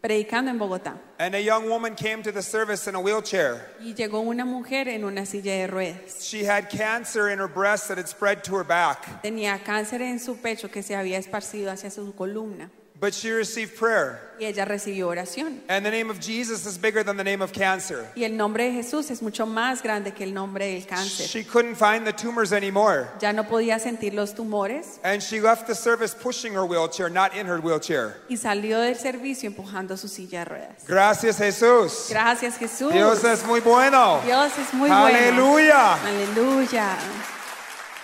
predicando 0.00 0.50
en 0.50 0.58
Bogotá 0.58 0.96
and 1.18 1.34
a 1.34 1.40
young 1.40 1.68
woman 1.68 1.94
came 1.94 2.22
to 2.22 2.30
the 2.32 2.42
service 2.42 2.88
in 2.88 2.94
a 2.94 3.00
wheelchair. 3.00 3.60
y 3.80 3.94
llegó 3.94 4.20
una 4.20 4.44
mujer 4.44 4.88
en 4.88 5.04
una 5.04 5.26
silla 5.26 5.52
de 5.54 5.66
ruedas. 5.66 6.22
She 6.22 6.44
had 6.44 6.68
cancer 6.70 7.28
in 7.28 7.38
her 7.38 7.48
breast 7.48 7.88
that 7.88 7.98
had 7.98 8.08
spread 8.08 8.42
to 8.44 8.56
her 8.56 8.64
back. 8.64 9.22
Tenía 9.22 9.58
cáncer 9.64 10.00
en 10.02 10.20
su 10.20 10.36
pecho 10.36 10.70
que 10.70 10.82
se 10.82 10.94
había 10.94 11.18
esparcido 11.18 11.70
hacia 11.70 11.90
su 11.90 12.14
columna. 12.14 12.70
But 13.00 13.14
she 13.14 13.30
received 13.30 13.76
prayer. 13.76 14.20
y 14.40 14.44
ella 14.46 14.64
recibió 14.64 15.06
oración. 15.08 15.60
And 15.68 15.84
the 15.84 15.90
name 15.90 16.10
of 16.10 16.18
Jesus 16.20 16.66
is 16.66 16.76
bigger 16.78 17.04
than 17.04 17.16
the 17.16 17.22
name 17.22 17.40
of 17.42 17.52
cancer. 17.52 18.08
Y 18.16 18.24
el 18.24 18.36
nombre 18.36 18.64
de 18.64 18.72
Jesús 18.72 19.10
es 19.12 19.22
mucho 19.22 19.46
más 19.46 19.82
grande 19.82 20.12
que 20.12 20.24
el 20.24 20.32
nombre 20.34 20.66
del 20.66 20.84
cáncer. 20.84 21.26
She 21.26 21.44
couldn't 21.44 21.76
find 21.76 22.04
the 22.04 22.12
tumors 22.12 22.52
anymore. 22.52 23.08
Ya 23.20 23.32
no 23.32 23.44
podía 23.44 23.78
sentir 23.78 24.14
los 24.14 24.34
tumores 24.34 24.98
And 25.04 25.22
she 25.22 25.40
left 25.40 25.66
the 25.68 25.74
service 25.76 26.12
pushing 26.12 26.54
her 26.54 26.64
wheelchair, 26.64 27.08
not 27.08 27.36
in 27.36 27.46
her 27.46 27.60
wheelchair. 27.60 28.16
y 28.28 28.36
salió 28.36 28.80
del 28.80 28.96
servicio 28.96 29.48
empujando 29.48 29.96
su 29.96 30.08
silla 30.08 30.40
de 30.40 30.44
ruedas. 30.46 30.84
Gracias, 30.88 31.38
Jesús. 31.38 32.08
Gracias 32.10 32.56
Jesús. 32.58 32.92
Dios 32.92 33.22
es 33.22 33.44
muy 33.46 33.60
bueno. 33.60 34.20
Dios 34.24 34.52
es 34.58 34.74
muy 34.74 34.90
Aleluya. 34.90 35.98
bueno. 36.02 36.18
Aleluya. 36.18 36.96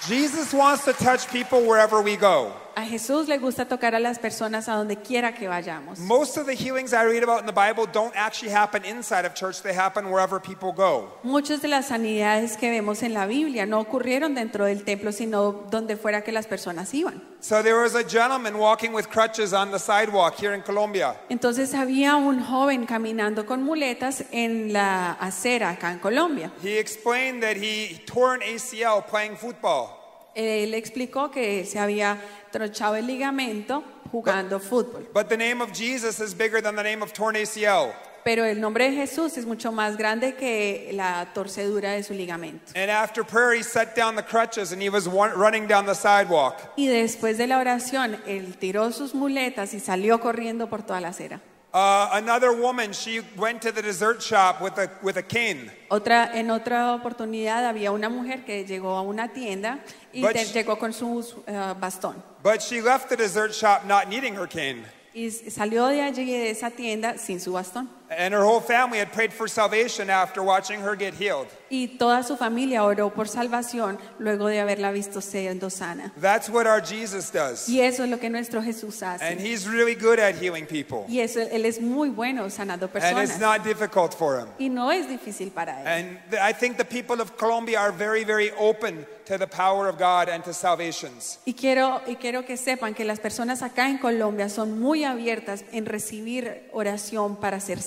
Jesus 0.02 0.52
wants 0.52 0.84
to 0.84 0.92
touch 0.92 1.26
people 1.32 1.62
wherever 1.62 2.00
we 2.00 2.16
go. 2.16 2.52
A 2.76 2.84
Jesús 2.84 3.28
le 3.28 3.38
gusta 3.38 3.66
tocar 3.66 3.94
a 3.94 4.00
las 4.00 4.18
personas 4.18 4.68
a 4.68 4.74
donde 4.74 4.96
quiera 4.96 5.32
que 5.34 5.46
vayamos. 5.46 5.98
Most 6.00 6.36
of 6.36 6.46
the 6.46 6.54
healings 6.54 6.92
I 6.92 7.04
read 7.04 7.22
about 7.22 7.40
in 7.40 7.46
the 7.46 7.52
Bible 7.52 7.86
don't 7.86 8.12
actually 8.16 8.52
happen 8.52 8.84
inside 8.84 9.24
of 9.24 9.34
church, 9.34 9.62
they 9.62 9.72
happen 9.72 10.06
wherever 10.06 10.40
people 10.40 10.72
go. 10.72 11.12
Muchas 11.22 11.62
de 11.62 11.68
las 11.68 11.88
sanidades 11.88 12.56
que 12.56 12.70
vemos 12.70 13.02
en 13.02 13.14
la 13.14 13.26
Biblia 13.26 13.64
no 13.64 13.78
ocurrieron 13.78 14.34
dentro 14.34 14.64
del 14.64 14.82
templo, 14.82 15.12
sino 15.12 15.52
donde 15.70 15.96
fuera 15.96 16.22
que 16.24 16.32
las 16.32 16.46
personas 16.46 16.92
iban. 16.94 17.22
So 17.40 17.62
there 17.62 17.76
was 17.76 17.94
a 17.94 18.02
gentleman 18.02 18.58
walking 18.58 18.92
with 18.92 19.08
crutches 19.08 19.52
on 19.52 19.70
the 19.70 19.78
sidewalk 19.78 20.34
here 20.34 20.54
in 20.54 20.62
Colombia. 20.62 21.14
Entonces 21.28 21.74
había 21.74 22.16
un 22.16 22.42
joven 22.42 22.86
caminando 22.86 23.46
con 23.46 23.62
muletas 23.62 24.24
en 24.32 24.72
la 24.72 25.12
acera 25.20 25.70
acá 25.70 25.92
en 25.92 26.00
Colombia. 26.00 26.50
He 26.62 26.78
explained 26.78 27.42
that 27.42 27.56
he 27.56 28.00
tore 28.06 28.34
an 28.34 28.40
ACL 28.40 29.06
playing 29.06 29.36
football. 29.36 30.03
Él 30.34 30.74
explicó 30.74 31.30
que 31.30 31.64
se 31.64 31.78
había 31.78 32.18
trochado 32.50 32.96
el 32.96 33.06
ligamento 33.06 33.84
jugando 34.10 34.60
fútbol. 34.60 35.08
But 35.12 35.28
the 35.28 35.36
name 35.36 35.62
of 35.62 35.72
Jesus 35.72 36.20
is 36.20 36.36
bigger 36.36 36.62
than 36.62 36.76
the 36.76 36.82
name 36.82 37.02
of 37.02 37.12
torn 37.12 37.36
ACL. 37.36 37.92
Pero 38.24 38.46
el 38.46 38.58
nombre 38.58 38.90
de 38.90 38.96
Jesús 38.96 39.36
es 39.36 39.44
mucho 39.44 39.70
más 39.70 39.98
grande 39.98 40.34
que 40.34 40.90
la 40.94 41.32
torcedura 41.34 41.92
de 41.92 42.02
su 42.02 42.14
ligamento. 42.14 42.72
And 42.74 42.90
after 42.90 43.22
prayer, 43.22 43.54
he 43.54 43.62
set 43.62 43.94
down 43.94 44.16
the 44.16 44.22
crutches 44.22 44.72
and 44.72 44.80
he 44.80 44.88
was 44.88 45.06
running 45.06 45.66
down 45.66 45.84
the 45.84 45.94
sidewalk. 45.94 46.54
Y 46.76 46.86
después 46.86 47.36
de 47.36 47.46
la 47.46 47.58
oración, 47.58 48.16
él 48.26 48.56
tiró 48.56 48.92
sus 48.92 49.14
muletas 49.14 49.74
y 49.74 49.80
salió 49.80 50.20
corriendo 50.20 50.70
por 50.70 50.82
toda 50.82 51.00
la 51.02 51.08
acera. 51.08 51.40
Uh, 51.74 52.08
another 52.12 52.52
woman, 52.52 52.92
she 52.92 53.20
went 53.36 53.60
to 53.60 53.72
the 53.72 53.82
dessert 53.82 54.22
shop 54.22 54.60
with 54.62 54.78
a, 54.78 54.88
with 55.02 55.16
a 55.16 55.22
cane. 55.24 55.72
Otra, 55.90 56.30
en 56.32 56.46
otra 56.52 56.94
oportunidad 56.94 57.66
había 57.66 57.90
una 57.90 58.08
mujer 58.08 58.44
que 58.44 58.64
llegó 58.64 58.96
a 58.96 59.02
una 59.02 59.32
tienda 59.32 59.80
y 60.12 60.20
But 60.22 60.34
te- 60.34 60.44
she- 60.44 60.52
llegó 60.62 60.78
con 60.78 60.92
su 60.92 61.18
eh, 61.48 61.74
bastón. 61.80 62.14
But 62.44 62.62
she 62.62 62.80
left 62.80 63.08
the 63.08 63.16
dessert 63.16 63.52
shop 63.52 63.86
not 63.88 64.08
needing 64.08 64.36
her 64.36 64.46
cane. 64.46 64.84
Y 65.14 65.26
s- 65.26 65.50
salió 65.50 65.88
de 65.88 66.00
allí 66.02 66.24
de 66.30 66.50
esa 66.50 66.70
tienda 66.70 67.18
sin 67.18 67.40
su 67.40 67.50
bastón. 67.52 67.88
And 68.16 68.35
her 68.35 68.42
whole 68.44 68.61
family 68.61 68.99
had 68.99 69.12
prayed 69.12 69.33
for 69.33 69.49
salvation 69.49 70.11
after 70.11 70.42
watching 70.42 70.80
her 70.80 70.97
get 70.97 71.14
healed. 71.14 71.49
Y 71.71 71.97
toda 71.99 72.23
su 72.23 72.37
familia 72.37 72.85
oró 72.85 73.12
por 73.12 73.26
salvación 73.26 73.99
luego 74.18 74.47
de 74.47 74.61
haberla 74.61 74.92
visto 74.92 75.21
siendo 75.21 75.71
sana. 75.71 76.12
That's 76.21 76.49
what 76.49 76.66
our 76.66 76.80
Jesus 76.80 77.30
does. 77.33 77.68
Y 77.68 77.80
eso 77.80 78.04
es 78.04 78.11
lo 78.11 78.18
que 78.18 78.30
nuestro 78.30 78.62
Jesús 78.62 79.02
hace. 79.02 79.25
And 79.25 79.40
he's 79.40 79.66
really 79.66 79.94
good 79.94 80.21
at 80.21 80.35
healing 80.37 80.66
people. 80.66 81.04
Y 81.09 81.21
eso, 81.21 81.40
Él 81.40 81.64
es 81.64 81.80
muy 81.80 82.11
bueno 82.11 82.49
sanando 82.50 82.88
personas. 82.88 83.14
And 83.14 83.30
it's 83.30 83.40
not 83.40 83.64
difficult 83.64 84.14
for 84.14 84.38
him. 84.38 84.49
Y 84.59 84.68
no 84.68 84.90
es 84.90 85.09
difícil 85.09 85.50
para 85.52 85.80
Él. 85.80 85.87
And 85.87 86.30
th- 86.30 86.40
I 86.40 86.52
think 86.52 86.76
the 86.76 86.85
people 86.85 87.21
of 87.21 87.37
Colombia 87.37 87.80
are 87.80 87.92
very, 87.92 88.25
very 88.25 88.52
open 88.59 89.06
to 89.26 89.38
the 89.38 89.47
power 89.47 89.88
of 89.88 89.99
God 89.99 90.28
and 90.28 90.44
to 90.44 90.52
salvations. 90.52 91.38
Y 91.44 91.54
quiero, 91.54 92.02
y 92.06 92.16
quiero 92.16 92.44
que 92.44 92.56
sepan 92.56 92.94
que 92.94 93.04
las 93.04 93.18
personas 93.18 93.62
acá 93.62 93.88
en 93.88 93.99
Colombia 93.99 94.49
son 94.49 94.78
muy 94.78 95.04
abiertas 95.04 95.64
en 95.73 95.87
recibir 95.87 96.68
oración 96.73 97.37
para 97.37 97.59
ser 97.61 97.80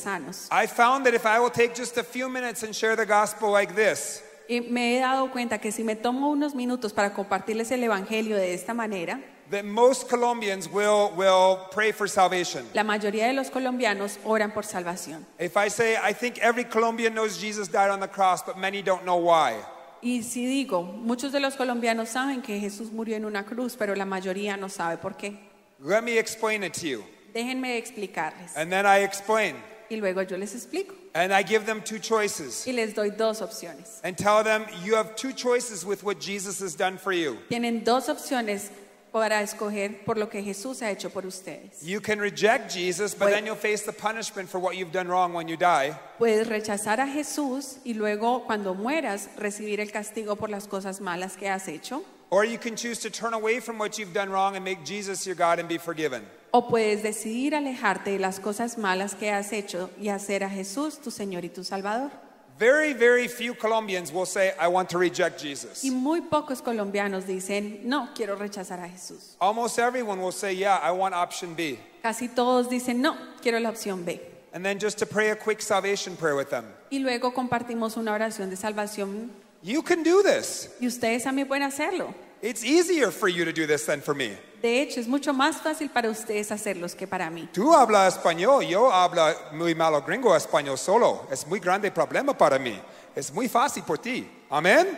I 0.51 0.67
found 0.67 1.05
that 1.05 1.13
if 1.13 1.25
I 1.25 1.39
will 1.39 1.51
take 1.51 1.75
just 1.75 1.97
a 1.97 2.03
few 2.03 2.29
minutes 2.29 2.63
and 2.63 2.73
share 2.75 2.95
the 2.95 3.05
gospel 3.05 3.51
like 3.51 3.73
this, 3.75 4.23
Y 4.49 4.61
me 4.61 4.95
he 4.95 4.99
dado 5.01 5.29
cuenta 5.31 5.59
que 5.59 5.71
si 5.71 5.83
me 5.83 5.95
tomo 5.95 6.29
unos 6.29 6.55
minutos 6.55 6.93
para 6.93 7.13
compartirles 7.13 7.69
el 7.71 7.83
Evangelio 7.83 8.37
de 8.37 8.53
esta 8.53 8.73
manera, 8.73 9.19
that 9.49 9.65
most 9.65 10.09
Colombians 10.09 10.69
will, 10.69 11.11
will 11.17 11.57
pray 11.71 11.91
for 11.91 12.07
salvation. 12.07 12.65
la 12.73 12.83
mayoría 12.83 13.27
de 13.27 13.33
los 13.33 13.49
colombianos 13.49 14.19
oran 14.23 14.51
por 14.53 14.63
salvación. 14.63 15.25
If 15.39 15.57
I 15.57 15.69
say, 15.69 15.97
I 16.01 16.13
think 16.13 16.37
every 16.39 16.63
Colombian 16.63 17.13
knows 17.13 17.37
Jesus 17.37 17.67
died 17.67 17.89
on 17.89 17.99
the 17.99 18.07
cross, 18.07 18.41
but 18.41 18.57
many 18.57 18.81
don't 18.81 19.03
know 19.03 19.17
why. 19.17 19.55
Y 20.01 20.21
si 20.23 20.45
digo, 20.45 20.83
muchos 20.83 21.31
de 21.33 21.39
los 21.39 21.55
colombianos 21.55 22.09
saben 22.09 22.41
que 22.41 22.59
Jesús 22.59 22.91
murió 22.91 23.17
en 23.17 23.25
una 23.25 23.43
cruz, 23.45 23.75
pero 23.77 23.95
la 23.95 24.05
mayoría 24.05 24.55
no 24.55 24.69
sabe 24.69 24.97
por 24.97 25.17
qué. 25.17 25.37
Let 25.81 26.03
me 26.03 26.17
explain 26.17 26.63
it 26.63 26.73
to 26.75 26.87
you. 26.87 27.03
Déjenme 27.33 27.77
explicarles. 27.77 28.55
And 28.55 28.71
then 28.71 28.85
I 28.85 29.03
explain. 29.03 29.55
Y 29.89 29.95
luego 29.97 30.21
yo 30.23 30.37
les 30.37 30.53
explico. 30.53 30.93
And 31.13 31.31
I 31.33 31.43
give 31.43 31.65
them 31.65 31.81
two 31.81 31.99
choices 31.99 32.65
Y 32.67 32.73
les 32.73 32.93
doy 32.93 33.09
dos 33.11 33.41
opciones. 33.41 33.99
and 34.03 34.17
tell 34.17 34.43
them 34.43 34.65
you 34.83 34.95
have 34.95 35.15
two 35.15 35.31
choices 35.33 35.85
with 35.85 36.03
what 36.03 36.19
Jesus 36.19 36.59
has 36.61 36.75
done 36.75 36.97
for 36.97 37.13
you. 37.13 37.37
Tienen 37.49 37.83
dos 37.83 38.07
opciones 38.09 38.69
para 39.11 39.41
escoger 39.41 40.03
por 40.05 40.17
lo 40.17 40.27
que 40.29 40.43
Jesús 40.43 40.81
ha 40.81 40.91
hecho 40.91 41.09
por 41.09 41.25
ustedes. 41.25 41.81
You 41.81 42.01
can 42.01 42.19
reject 42.19 42.71
Jesus, 42.71 43.15
but 43.15 43.29
then 43.29 43.45
you'll 43.45 43.55
face 43.55 43.83
the 43.83 43.93
punishment 43.93 44.47
for 44.49 44.59
what 44.59 44.75
you've 44.75 44.91
done 44.91 45.07
wrong 45.07 45.33
when 45.33 45.47
you 45.47 45.55
die. 45.57 45.97
Puedes 46.19 46.47
rechazar 46.47 46.99
a 46.99 47.07
Jesús 47.07 47.77
y 47.83 47.93
luego 47.93 48.43
cuando 48.45 48.75
mueras 48.75 49.29
recibir 49.37 49.79
el 49.79 49.91
castigo 49.91 50.35
por 50.35 50.49
las 50.49 50.67
cosas 50.67 50.99
malas 51.01 51.35
que 51.37 51.49
has 51.49 51.67
hecho. 51.67 52.03
Or 52.29 52.43
you 52.43 52.57
can 52.57 52.75
choose 52.75 52.99
to 52.99 53.09
turn 53.09 53.33
away 53.33 53.59
from 53.59 53.77
what 53.77 53.97
you've 53.97 54.13
done 54.13 54.29
wrong 54.29 54.55
and 54.55 54.65
make 54.65 54.83
Jesus 54.83 55.25
your 55.25 55.35
God 55.35 55.59
and 55.59 55.69
be 55.69 55.77
forgiven. 55.77 56.23
O 56.51 56.61
puedes 56.67 57.03
decidir 57.03 57.55
alejarte 57.55 58.11
de 58.11 58.19
las 58.19 58.39
cosas 58.39 58.77
malas 58.77 59.15
que 59.15 59.29
has 59.29 59.53
hecho 59.53 59.89
y 59.99 60.09
hacer 60.09 60.43
a 60.43 60.49
Jesús 60.49 61.01
tu 61.01 61.09
Señor 61.09 61.43
y 61.43 61.49
tu 61.49 61.63
Salvador. 61.63 62.11
Very, 62.57 62.93
very 62.93 63.27
few 63.27 63.53
Colombians 63.53 64.11
will 64.11 64.25
say, 64.25 64.51
I 64.59 64.67
want 64.67 64.89
to 64.89 64.97
reject 64.97 65.39
Jesus. 65.39 65.83
Y 65.83 65.91
muy 65.91 66.21
pocos 66.21 66.61
colombianos 66.61 67.25
dicen, 67.27 67.81
no, 67.83 68.09
quiero 68.15 68.35
rechazar 68.35 68.79
a 68.79 68.89
Jesús. 68.89 69.35
Almost 69.39 69.77
everyone 69.77 70.19
will 70.19 70.31
say, 70.31 70.53
Yeah, 70.53 70.79
I 70.81 70.91
want 70.91 71.13
option 71.13 71.53
B. 71.53 71.77
Casi 72.01 72.27
todos 72.29 72.67
dicen, 72.67 72.99
no, 72.99 73.15
quiero 73.41 73.59
la 73.59 73.69
opción 73.69 74.03
B. 74.03 74.19
And 74.53 74.65
then 74.65 74.79
just 74.79 74.97
to 74.99 75.05
pray 75.05 75.29
a 75.29 75.35
quick 75.35 75.61
salvation 75.61 76.15
prayer 76.17 76.35
with 76.35 76.49
them. 76.49 76.65
Y 76.89 76.97
luego 76.97 77.31
compartimos 77.33 77.95
una 77.95 78.11
oración 78.13 78.49
de 78.49 78.55
salvación 78.55 79.29
You 79.63 79.81
can 79.81 80.03
do 80.03 80.21
this. 80.23 80.69
y 80.79 80.87
ustedes 80.87 81.23
también 81.23 81.47
pueden 81.47 81.63
hacerlo. 81.63 82.13
It's 82.41 82.63
easier 82.63 83.11
for 83.11 83.27
you 83.27 83.45
to 83.45 83.51
do 83.51 83.65
this 83.65 83.85
than 83.85 84.01
for 84.01 84.13
me. 84.13 84.37
De 84.61 84.81
hecho, 84.81 84.99
es 84.99 85.07
mucho 85.07 85.33
más 85.33 85.61
fácil 85.61 85.89
para 85.89 86.09
ustedes 86.09 86.51
hacerlos 86.51 86.95
que 86.95 87.07
para 87.07 87.29
mí. 87.29 87.49
Tú 87.51 87.73
hablas 87.73 88.15
español, 88.17 88.63
yo 88.65 88.91
hablo 88.91 89.23
muy 89.53 89.73
malo 89.73 90.01
gringo 90.01 90.35
español 90.35 90.77
solo. 90.77 91.27
Es 91.31 91.47
muy 91.47 91.59
grande 91.59 91.91
problema 91.91 92.37
para 92.37 92.59
mí. 92.59 92.79
Es 93.15 93.33
muy 93.33 93.47
fácil 93.47 93.83
por 93.83 93.97
ti. 93.97 94.29
Amen? 94.49 94.97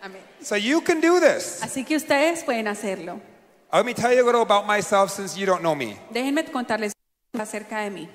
Amén. 0.00 0.22
So 0.40 0.56
you 0.56 0.80
can 0.80 1.00
do 1.00 1.18
this. 1.20 1.60
Así 1.62 1.84
que 1.84 1.96
ustedes 1.96 2.44
pueden 2.44 2.68
hacerlo. 2.68 3.20
Let 3.72 3.84
me 3.84 3.94
tell 3.94 4.12
you 4.14 4.22
a 4.22 4.26
little 4.26 4.42
about 4.42 4.66
myself 4.66 5.10
since 5.10 5.36
you 5.36 5.44
don't 5.46 5.60
know 5.62 5.74
me. 5.74 5.98
Déjenme 6.12 6.44
contarles 6.52 6.92
acerca 7.36 7.80
de 7.82 7.90
mí. 7.90 8.08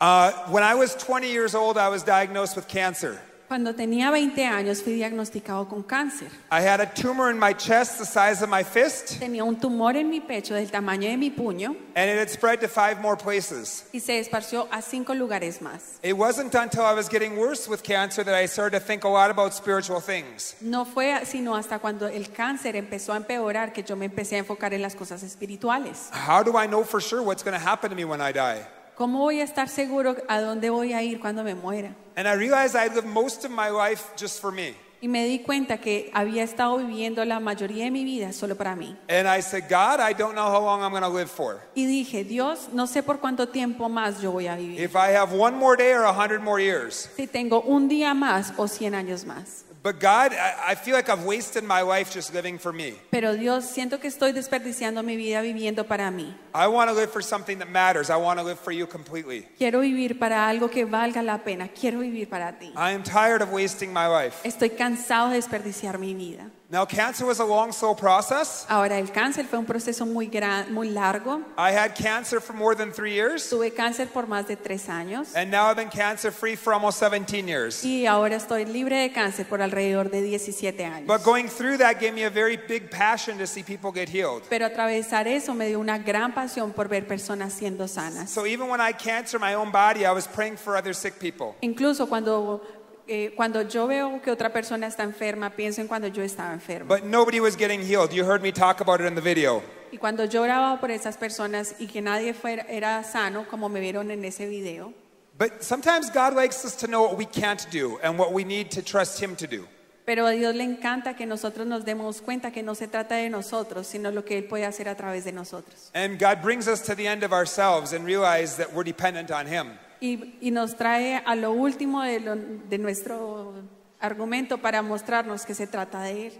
Uh, 0.00 0.30
when 0.50 0.62
I 0.62 0.74
was 0.74 0.94
20 0.94 1.28
years 1.28 1.54
old, 1.54 1.78
I 1.78 1.88
was 1.88 2.04
diagnosed 2.04 2.56
with 2.56 2.68
cancer. 2.68 3.18
Cuando 3.48 3.74
tenía 3.74 4.10
20 4.10 4.44
años 4.44 4.82
fui 4.82 4.92
diagnosticado 4.92 5.66
con 5.70 5.82
cáncer. 5.82 6.28
I 6.52 6.60
had 6.60 6.80
a 6.82 6.86
tumor 6.86 7.30
in 7.30 7.38
my 7.38 7.54
chest 7.54 7.96
the 7.98 8.04
size 8.04 8.42
of 8.44 8.50
my 8.50 8.62
fist, 8.62 9.18
Tenía 9.18 9.42
un 9.42 9.56
tumor 9.58 9.96
en 9.96 10.10
mi 10.10 10.20
pecho 10.20 10.52
del 10.54 10.70
tamaño 10.70 11.08
de 11.08 11.16
mi 11.16 11.30
puño 11.30 11.74
and 11.96 12.10
it 12.10 12.18
had 12.18 12.28
spread 12.28 12.60
to 12.60 12.68
five 12.68 13.00
more 13.00 13.16
places. 13.16 13.86
y 13.94 14.00
se 14.00 14.18
esparció 14.18 14.68
a 14.70 14.82
cinco 14.82 15.14
lugares 15.14 15.62
más. 15.62 15.98
It 16.02 16.12
wasn't 16.12 16.54
until 16.54 16.82
I 16.82 16.92
was 16.92 17.08
getting 17.08 17.38
worse 17.38 17.66
with 17.70 17.82
cancer 17.82 18.22
that 18.22 18.34
I 18.34 18.46
started 18.46 18.78
to 18.78 18.84
think 18.84 19.04
a 19.04 19.08
lot 19.08 19.30
about 19.30 19.54
spiritual 19.54 20.02
things. 20.02 20.54
No 20.60 20.84
fue 20.84 21.24
sino 21.24 21.56
hasta 21.56 21.78
cuando 21.78 22.06
el 22.06 22.30
cáncer 22.30 22.76
empezó 22.76 23.14
a 23.14 23.16
empeorar 23.16 23.72
que 23.72 23.82
yo 23.82 23.96
me 23.96 24.04
empecé 24.10 24.36
a 24.36 24.38
enfocar 24.40 24.74
en 24.74 24.82
las 24.82 24.94
cosas 24.94 25.22
espirituales. 25.22 26.10
How 26.12 26.42
do 26.42 26.58
I 26.58 26.66
know 26.66 26.84
for 26.84 27.00
sure 27.00 27.22
what's 27.22 27.42
going 27.42 27.58
to 27.58 27.66
happen 27.66 27.88
to 27.88 27.96
me 27.96 28.04
when 28.04 28.20
I 28.20 28.30
die? 28.30 28.66
¿Cómo 28.98 29.20
voy 29.20 29.40
a 29.40 29.44
estar 29.44 29.68
seguro 29.68 30.16
a 30.26 30.40
dónde 30.40 30.70
voy 30.70 30.92
a 30.92 31.04
ir 31.04 31.20
cuando 31.20 31.44
me 31.44 31.54
muera? 31.54 31.94
And 32.16 32.26
I 32.26 32.32
realized 32.32 32.74
I 32.74 32.92
lived 32.92 33.06
most 33.06 33.44
of 33.44 33.52
my 33.52 33.70
life 33.70 34.06
just 34.18 34.40
for 34.40 34.50
me. 34.50 34.74
Y 35.00 35.06
me 35.06 35.24
di 35.24 35.38
cuenta 35.38 35.78
que 35.78 36.10
había 36.12 36.42
estado 36.42 36.78
viviendo 36.78 37.24
la 37.24 37.38
mayoría 37.38 37.84
de 37.84 37.92
mi 37.92 38.02
vida 38.02 38.32
solo 38.32 38.56
para 38.56 38.74
mí. 38.74 38.96
And 39.08 39.28
I 39.28 39.40
said, 39.40 39.68
God, 39.68 40.00
I 40.00 40.14
don't 40.14 40.34
know 40.34 40.50
how 40.50 40.60
long 40.60 40.82
I'm 40.82 40.90
going 40.90 41.04
to 41.04 41.08
live 41.08 41.30
for. 41.30 41.60
Y 41.76 41.86
dije, 41.86 42.24
Dios, 42.24 42.70
no 42.72 42.88
sé 42.88 43.04
por 43.04 43.20
cuánto 43.20 43.46
tiempo 43.46 43.88
más 43.88 44.20
yo 44.20 44.32
voy 44.32 44.48
a 44.48 44.56
vivir. 44.56 44.80
If 44.80 44.96
I 44.96 45.12
have 45.14 45.32
one 45.32 45.56
more 45.56 45.76
day 45.76 45.92
or 45.92 46.02
a 46.02 46.12
hundred 46.12 46.40
more 46.40 46.60
years. 46.60 47.08
Si 47.14 47.28
tengo 47.28 47.60
un 47.60 47.86
día 47.88 48.14
más 48.14 48.52
o 48.56 48.66
100 48.66 48.96
años 48.96 49.24
más. 49.24 49.64
But 49.80 50.00
God, 50.00 50.32
I, 50.32 50.72
I 50.72 50.74
feel 50.74 50.94
like 50.94 51.08
I've 51.08 51.24
wasted 51.24 51.62
my 51.62 51.82
life 51.82 52.12
just 52.12 52.34
living 52.34 52.58
for 52.58 52.72
me. 52.72 52.94
Pero 53.10 53.34
Dios, 53.34 53.64
siento 53.64 54.00
que 54.00 54.08
estoy 54.08 54.32
desperdiciando 54.32 55.04
mi 55.04 55.16
vida 55.16 55.40
viviendo 55.40 55.86
para 55.86 56.10
mí. 56.10 56.36
I 56.58 56.66
want 56.66 56.90
to 56.90 56.94
live 56.94 57.12
for 57.12 57.22
something 57.22 57.58
that 57.60 57.70
matters. 57.70 58.10
I 58.10 58.16
want 58.16 58.40
to 58.40 58.44
live 58.44 58.58
for 58.58 58.72
you 58.72 58.88
completely. 58.88 59.46
Quiero 59.58 59.80
vivir 59.80 60.18
para 60.18 60.48
algo 60.48 60.68
que 60.68 60.84
valga 60.84 61.22
la 61.22 61.38
pena. 61.38 61.68
Quiero 61.68 62.00
vivir 62.00 62.28
para 62.28 62.58
ti. 62.58 62.72
I 62.76 62.90
am 62.90 63.04
tired 63.04 63.42
of 63.42 63.52
wasting 63.52 63.92
my 63.92 64.08
life. 64.08 64.42
Estoy 64.42 64.70
cansado 64.70 65.30
de 65.30 65.36
desperdiciar 65.36 66.00
mi 66.00 66.14
vida. 66.14 66.50
Now, 66.70 66.84
cancer 66.84 67.24
was 67.24 67.40
a 67.40 67.46
long, 67.46 67.72
slow 67.72 67.94
process. 67.94 68.66
Ahora, 68.68 68.98
el 68.98 69.10
cáncer 69.10 69.46
fue 69.46 69.58
un 69.58 69.64
proceso 69.64 70.04
muy, 70.04 70.26
gran, 70.26 70.70
muy 70.74 70.90
largo. 70.90 71.40
I 71.56 71.70
had 71.70 71.94
cancer 71.94 72.40
for 72.42 72.52
more 72.54 72.74
than 72.74 72.92
three 72.92 73.14
years, 73.14 73.48
Tuve 73.48 73.72
cáncer 73.72 74.08
por 74.08 74.26
más 74.26 74.46
de 74.48 74.56
tres 74.56 74.86
años 74.90 75.34
and 75.34 75.50
now 75.50 75.70
I've 75.70 75.76
been 75.76 75.88
cancer 75.88 76.30
free 76.30 76.56
for 76.56 76.74
almost 76.74 76.98
17 76.98 77.48
years. 77.48 77.82
y 77.84 78.04
ahora 78.04 78.36
estoy 78.36 78.66
libre 78.66 78.98
de 78.98 79.12
cáncer 79.12 79.46
por 79.46 79.62
alrededor 79.62 80.10
de 80.10 80.20
17 80.20 80.84
años. 80.84 81.06
But 81.06 81.24
going 81.24 81.48
through 81.48 81.78
that 81.78 82.00
gave 82.00 82.12
me 82.12 82.24
a 82.24 82.30
very 82.30 82.58
big 82.58 82.90
passion 82.90 83.38
to 83.38 83.46
see 83.46 83.62
people 83.62 83.90
get 83.90 84.10
healed. 84.10 84.42
Pero 84.50 84.66
atravesar 84.66 85.26
eso 85.26 85.54
me 85.54 85.68
dio 85.68 85.80
una 85.80 85.96
gran 85.96 86.34
pasión 86.34 86.47
por 86.74 86.88
ver 86.88 87.06
personas 87.06 87.52
siendo 87.52 87.88
sanas. 87.88 88.30
So 88.30 88.46
even 88.46 88.68
when 88.68 88.80
I 88.80 88.92
cancer 88.92 89.38
my 89.38 89.54
own 89.54 89.70
body, 89.70 90.04
I 90.04 90.12
was 90.12 90.26
praying 90.26 90.56
for 90.56 90.76
other 90.76 90.94
sick 90.94 91.18
people. 91.18 91.54
Incluso 91.60 92.06
cuando, 92.06 92.62
eh, 93.06 93.32
cuando 93.36 93.62
yo 93.62 93.86
veo 93.86 94.20
que 94.22 94.30
otra 94.30 94.52
persona 94.52 94.86
está 94.86 95.02
enferma, 95.02 95.50
pienso 95.50 95.80
en 95.80 95.88
cuando 95.88 96.08
yo 96.08 96.22
estaba 96.22 96.52
enferma. 96.52 96.88
But 96.88 97.04
nobody 97.04 97.40
was 97.40 97.56
getting 97.56 97.80
healed. 97.80 98.12
You 98.12 98.24
heard 98.24 98.42
me 98.42 98.52
talk 98.52 98.80
about 98.80 99.00
it 99.00 99.06
in 99.06 99.14
the 99.14 99.22
video. 99.22 99.62
Y 99.90 99.98
cuando 99.98 100.24
yo 100.24 100.42
oraba 100.42 100.80
por 100.80 100.90
esas 100.90 101.16
personas 101.16 101.74
y 101.78 101.86
que 101.86 102.02
nadie 102.02 102.34
fuera, 102.34 102.66
era 102.68 103.02
sano, 103.04 103.46
como 103.48 103.68
me 103.68 103.80
vieron 103.80 104.10
en 104.10 104.24
ese 104.24 104.46
video, 104.46 104.92
But 105.38 105.62
sometimes 105.62 106.10
God 106.10 106.34
likes 106.34 106.64
us 106.64 106.74
to 106.76 106.88
know 106.88 107.02
what 107.02 107.16
we 107.16 107.24
can't 107.24 107.64
do 107.70 108.00
and 108.02 108.18
what 108.18 108.32
we 108.32 108.42
need 108.42 108.72
to 108.72 108.82
trust 108.82 109.20
Him 109.20 109.36
to 109.36 109.46
do. 109.46 109.68
Pero 110.08 110.26
a 110.26 110.30
Dios 110.30 110.54
le 110.54 110.64
encanta 110.64 111.14
que 111.14 111.26
nosotros 111.26 111.66
nos 111.66 111.84
demos 111.84 112.22
cuenta 112.22 112.50
que 112.50 112.62
no 112.62 112.74
se 112.74 112.88
trata 112.88 113.16
de 113.16 113.28
nosotros, 113.28 113.86
sino 113.86 114.10
lo 114.10 114.24
que 114.24 114.38
Él 114.38 114.44
puede 114.44 114.64
hacer 114.64 114.88
a 114.88 114.94
través 114.94 115.24
de 115.26 115.32
nosotros. 115.32 115.90
And 115.92 116.18
God 116.18 116.40
brings 116.42 116.66
us 116.66 116.82
to 116.84 116.94
the 116.96 117.06
end 117.06 117.22
of 117.24 117.32
ourselves 117.34 117.92
and 117.92 118.06
realize 118.06 118.56
that 118.56 118.72
we're 118.72 118.84
dependent 118.90 119.30
on 119.30 119.46
Him. 119.46 119.76
Y, 120.00 120.38
y 120.40 120.50
nos 120.50 120.76
trae 120.76 121.22
a 121.26 121.34
lo 121.36 121.52
último 121.52 122.02
de, 122.02 122.20
lo- 122.20 122.36
de 122.36 122.78
nuestro 122.78 123.52
argumento 124.00 124.56
para 124.56 124.80
mostrarnos 124.80 125.44
que 125.44 125.52
se 125.54 125.66
trata 125.66 126.00
de 126.00 126.28
Él. 126.28 126.32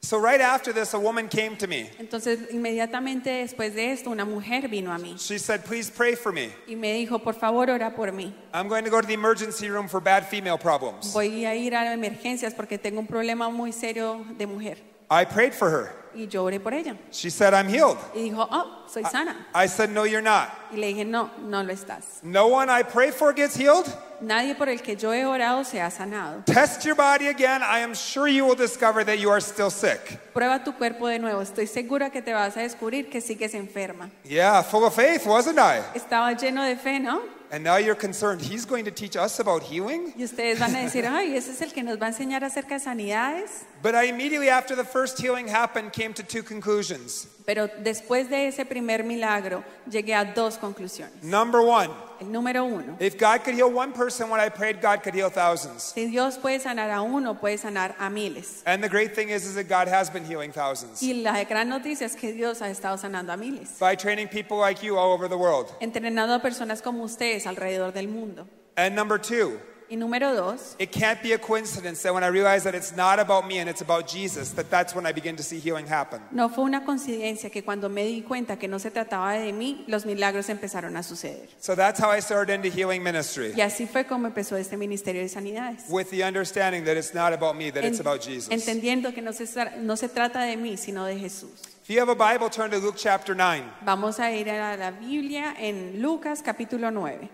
So 0.00 0.18
right 0.18 0.40
after 0.40 0.72
this, 0.72 0.94
a 0.94 0.98
woman 0.98 1.28
came 1.28 1.56
to 1.56 1.66
me. 1.66 1.90
Entonces, 1.98 2.50
inmediatamente 2.50 3.30
después 3.30 3.74
de 3.74 3.92
esto, 3.92 4.10
una 4.10 4.24
mujer 4.24 4.68
vino 4.68 4.92
a 4.92 4.98
mí 4.98 5.16
She 5.18 5.38
said, 5.38 5.64
Please 5.64 5.90
pray 5.90 6.14
for 6.14 6.32
me. 6.32 6.50
y 6.68 6.76
me 6.76 6.92
dijo, 6.94 7.18
por 7.18 7.34
favor, 7.34 7.68
ora 7.68 7.94
por 7.94 8.12
mí. 8.12 8.32
I'm 8.54 8.68
going 8.68 8.84
to 8.84 8.90
go 8.90 9.00
to 9.00 9.06
the 9.06 9.14
emergency 9.14 9.68
room 9.68 9.88
for 9.88 10.00
bad 10.00 10.24
female 10.26 10.56
problems. 10.56 11.12
Voy 11.12 11.44
a 11.44 11.54
ir 11.56 11.74
a 11.74 11.92
emergencias 11.92 12.54
porque 12.54 12.78
tengo 12.78 13.00
un 13.00 13.06
problema 13.06 13.50
muy 13.50 13.72
serio 13.72 14.24
de 14.38 14.46
mujer. 14.46 14.97
I 15.10 15.24
prayed 15.24 15.54
for 15.54 15.70
her. 15.70 15.92
Y 16.14 16.26
yo 16.26 16.44
oré 16.44 16.58
por 16.60 16.74
ella. 16.74 16.96
She 17.10 17.30
said, 17.30 17.54
I'm 17.54 17.68
healed. 17.68 17.98
Y 18.14 18.22
dijo, 18.30 18.46
oh, 18.50 18.84
soy 18.88 19.04
sana. 19.04 19.46
I 19.54 19.66
said, 19.66 19.90
No, 19.90 20.04
you're 20.04 20.22
not. 20.22 20.50
Y 20.72 20.76
le 20.76 20.92
dije, 20.92 21.06
no, 21.06 21.30
no 21.46 21.62
lo 21.62 21.72
estás. 21.72 22.22
No 22.22 22.48
one 22.48 22.68
I 22.68 22.82
pray 22.82 23.10
for 23.10 23.32
gets 23.32 23.54
healed. 23.56 23.86
Nadie 24.20 24.56
por 24.56 24.68
el 24.68 24.78
que 24.78 24.96
yo 24.96 25.12
he 25.12 25.24
orado 25.24 25.64
se 25.64 25.78
ha 25.78 25.90
sanado. 25.90 26.44
Test 26.44 26.84
your 26.84 26.96
body 26.96 27.28
again. 27.28 27.62
I 27.62 27.80
am 27.80 27.94
sure 27.94 28.26
you 28.26 28.44
will 28.44 28.56
discover 28.56 29.04
that 29.04 29.18
you 29.20 29.30
are 29.30 29.40
still 29.40 29.70
sick. 29.70 30.18
Prueba 30.34 30.64
tu 30.64 30.72
cuerpo 30.72 31.06
de 31.06 31.20
nuevo. 31.20 31.40
Estoy 31.40 31.68
segura 31.68 32.10
que 32.10 32.20
te 32.20 32.32
vas 32.32 32.56
a 32.56 32.60
descubrir 32.60 33.08
que 33.10 33.20
sigues 33.20 33.54
enferma. 33.54 34.10
Yeah, 34.24 34.62
full 34.62 34.84
of 34.84 34.94
faith, 34.94 35.24
wasn't 35.24 35.58
I? 35.58 35.82
Estaba 35.94 36.32
lleno 36.32 36.64
de 36.64 36.76
fe, 36.76 36.98
¿no? 36.98 37.20
And 37.50 37.64
now 37.64 37.76
you're 37.76 37.94
concerned. 37.94 38.42
He's 38.42 38.66
going 38.66 38.84
to 38.84 38.90
teach 38.90 39.16
us 39.16 39.40
about 39.40 39.62
healing? 39.62 40.12
Y 40.16 40.24
ustedes 40.24 40.58
van 40.58 40.74
a 40.74 40.84
decir, 40.84 41.06
ay, 41.06 41.34
ese 41.34 41.48
es 41.48 41.62
el 41.62 41.70
que 41.70 41.82
nos 41.82 41.98
va 41.98 42.06
a 42.06 42.10
enseñar 42.10 42.44
acerca 42.44 42.74
de 42.74 42.80
sanidades. 42.80 43.64
But 43.82 43.94
I 43.94 44.04
immediately, 44.04 44.50
after 44.50 44.76
the 44.76 44.84
first 44.84 45.18
healing 45.18 45.48
happened, 45.48 45.92
came 45.92 46.12
to 46.14 46.22
two 46.22 46.42
conclusions. 46.42 47.26
Pero 47.48 47.66
después 47.82 48.28
de 48.28 48.46
ese 48.46 48.66
primer 48.66 49.02
milagro, 49.04 49.64
llegué 49.90 50.14
a 50.14 50.22
dos 50.22 50.58
conclusiones. 50.58 51.22
Number 51.22 51.62
one, 51.62 51.88
El 52.20 52.30
número 52.30 52.62
uno, 52.62 52.98
if 53.00 53.16
God 53.18 53.42
could 53.42 53.54
heal 53.54 53.72
one 53.72 53.94
person 53.94 54.28
when 54.28 54.38
I 54.38 54.50
prayed, 54.50 54.82
God 54.82 55.02
could 55.02 55.14
heal 55.14 55.30
thousands. 55.30 55.94
si 55.94 56.10
Dios 56.10 56.36
puede 56.36 56.60
sanar 56.60 56.90
a 56.90 57.00
uno, 57.00 57.36
puede 57.40 57.56
sanar 57.56 57.94
a 57.98 58.10
miles. 58.10 58.62
And 58.66 58.82
the 58.82 58.88
great 58.90 59.14
thing 59.14 59.30
is, 59.30 59.46
is 59.46 59.54
that 59.54 59.66
God 59.66 59.88
has 59.88 60.10
been 60.10 60.26
healing 60.26 60.52
thousands 60.52 61.02
Y 61.02 61.14
la 61.22 61.42
gran 61.44 61.70
noticia 61.70 62.04
es 62.04 62.16
que 62.16 62.34
Dios 62.34 62.60
ha 62.60 62.68
estado 62.68 62.98
sanando 62.98 63.32
a 63.32 63.36
miles, 63.38 63.78
by 63.80 63.96
training 63.96 64.28
people 64.28 64.58
like 64.58 64.82
you 64.84 64.98
all 64.98 65.14
over 65.14 65.26
the 65.26 65.38
world. 65.38 65.72
entrenando 65.80 66.34
a 66.34 66.42
personas 66.42 66.82
como 66.82 67.02
ustedes 67.02 67.46
alrededor 67.46 67.94
del 67.94 68.08
mundo. 68.08 68.46
And 68.76 68.94
number 68.94 69.16
two, 69.18 69.58
Y 69.90 69.96
número 69.96 70.34
dos, 70.34 70.76
it 70.78 70.90
can't 70.92 71.22
be 71.22 71.32
a 71.32 71.38
coincidence 71.38 72.02
that 72.02 72.12
when 72.12 72.22
I 72.22 72.28
realize 72.28 72.62
that 72.64 72.74
it's 72.74 72.94
not 72.94 73.18
about 73.18 73.46
me 73.46 73.58
and 73.58 73.70
it's 73.70 73.80
about 73.80 74.06
Jesus, 74.06 74.50
that 74.54 74.68
that's 74.70 74.94
when 74.94 75.06
I 75.06 75.12
begin 75.12 75.34
to 75.36 75.42
see 75.42 75.58
healing 75.58 75.86
happen. 75.86 76.20
no 76.30 76.48
fue 76.50 76.64
una 76.64 76.84
coincidencia 76.84 77.50
que 77.50 77.62
cuando 77.62 77.88
me 77.88 78.04
di 78.04 78.20
cuenta 78.22 78.58
que 78.58 78.68
no 78.68 78.78
se 78.78 78.90
trataba 78.90 79.32
de 79.32 79.52
mí, 79.52 79.84
los 79.88 80.04
milagros 80.04 80.48
empezaron 80.50 80.96
a 80.96 81.02
suceder. 81.02 81.48
So 81.58 81.74
that's 81.74 81.98
how 81.98 82.10
I 82.10 82.20
started 82.20 82.52
into 82.54 82.68
healing 82.68 83.02
ministry 83.02 83.52
Y 83.56 83.62
así 83.62 83.86
fue 83.86 84.04
como 84.06 84.26
empezó 84.28 84.56
este 84.56 84.76
ministerio 84.76 85.22
de 85.22 85.28
sanidades. 85.28 85.84
with 85.88 86.10
the 86.10 86.22
understanding 86.22 86.84
that 86.84 86.96
it's 86.98 87.14
not 87.14 87.32
about 87.32 87.56
me, 87.56 87.70
that 87.70 87.82
it's 87.84 87.98
En- 87.98 88.06
about 88.06 88.20
Jesus. 88.20 88.50
entendiendo 88.50 89.14
que 89.14 89.22
no 89.22 89.32
se, 89.32 89.46
no 89.78 89.96
se 89.96 90.08
trata 90.08 90.42
de 90.42 90.56
mí, 90.58 90.76
sino 90.76 91.04
de 91.06 91.18
Jesús. 91.18 91.62
If 91.84 91.94
you 91.94 92.00
have 92.00 92.10
a 92.10 92.14
Bible, 92.14 92.50
turn 92.50 92.70
to 92.72 92.76
Luke 92.76 92.96
chapter 92.98 93.34
9. 93.34 93.64
Vamos 93.86 94.20
a 94.20 94.30
ir 94.30 94.50
a 94.50 94.76
la 94.76 94.90
Biblia 94.90 95.54
en 95.58 96.02
Lucas 96.02 96.42
capítulo 96.42 96.90
9, 96.90 97.30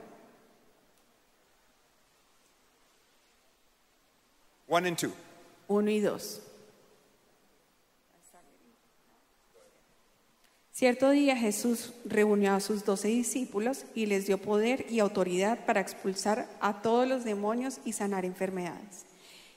1 4.75 4.89
and 4.89 4.97
2. 4.97 5.13
1 5.69 5.91
y 5.91 6.01
2. 6.01 6.41
Cierto 10.73 11.11
día 11.11 11.37
Jesús 11.37 11.93
reunió 12.05 12.55
a 12.55 12.59
sus 12.59 12.85
doce 12.85 13.07
discípulos 13.07 13.85
y 13.95 14.07
les 14.07 14.27
dio 14.27 14.39
poder 14.39 14.87
y 14.91 14.99
autoridad 14.99 15.65
para 15.65 15.81
expulsar 15.81 16.49
a 16.61 16.83
todos 16.83 17.07
los 17.07 17.23
demonios 17.23 17.79
y 17.85 17.93
sanar 17.93 18.25
enfermedades. 18.25 19.07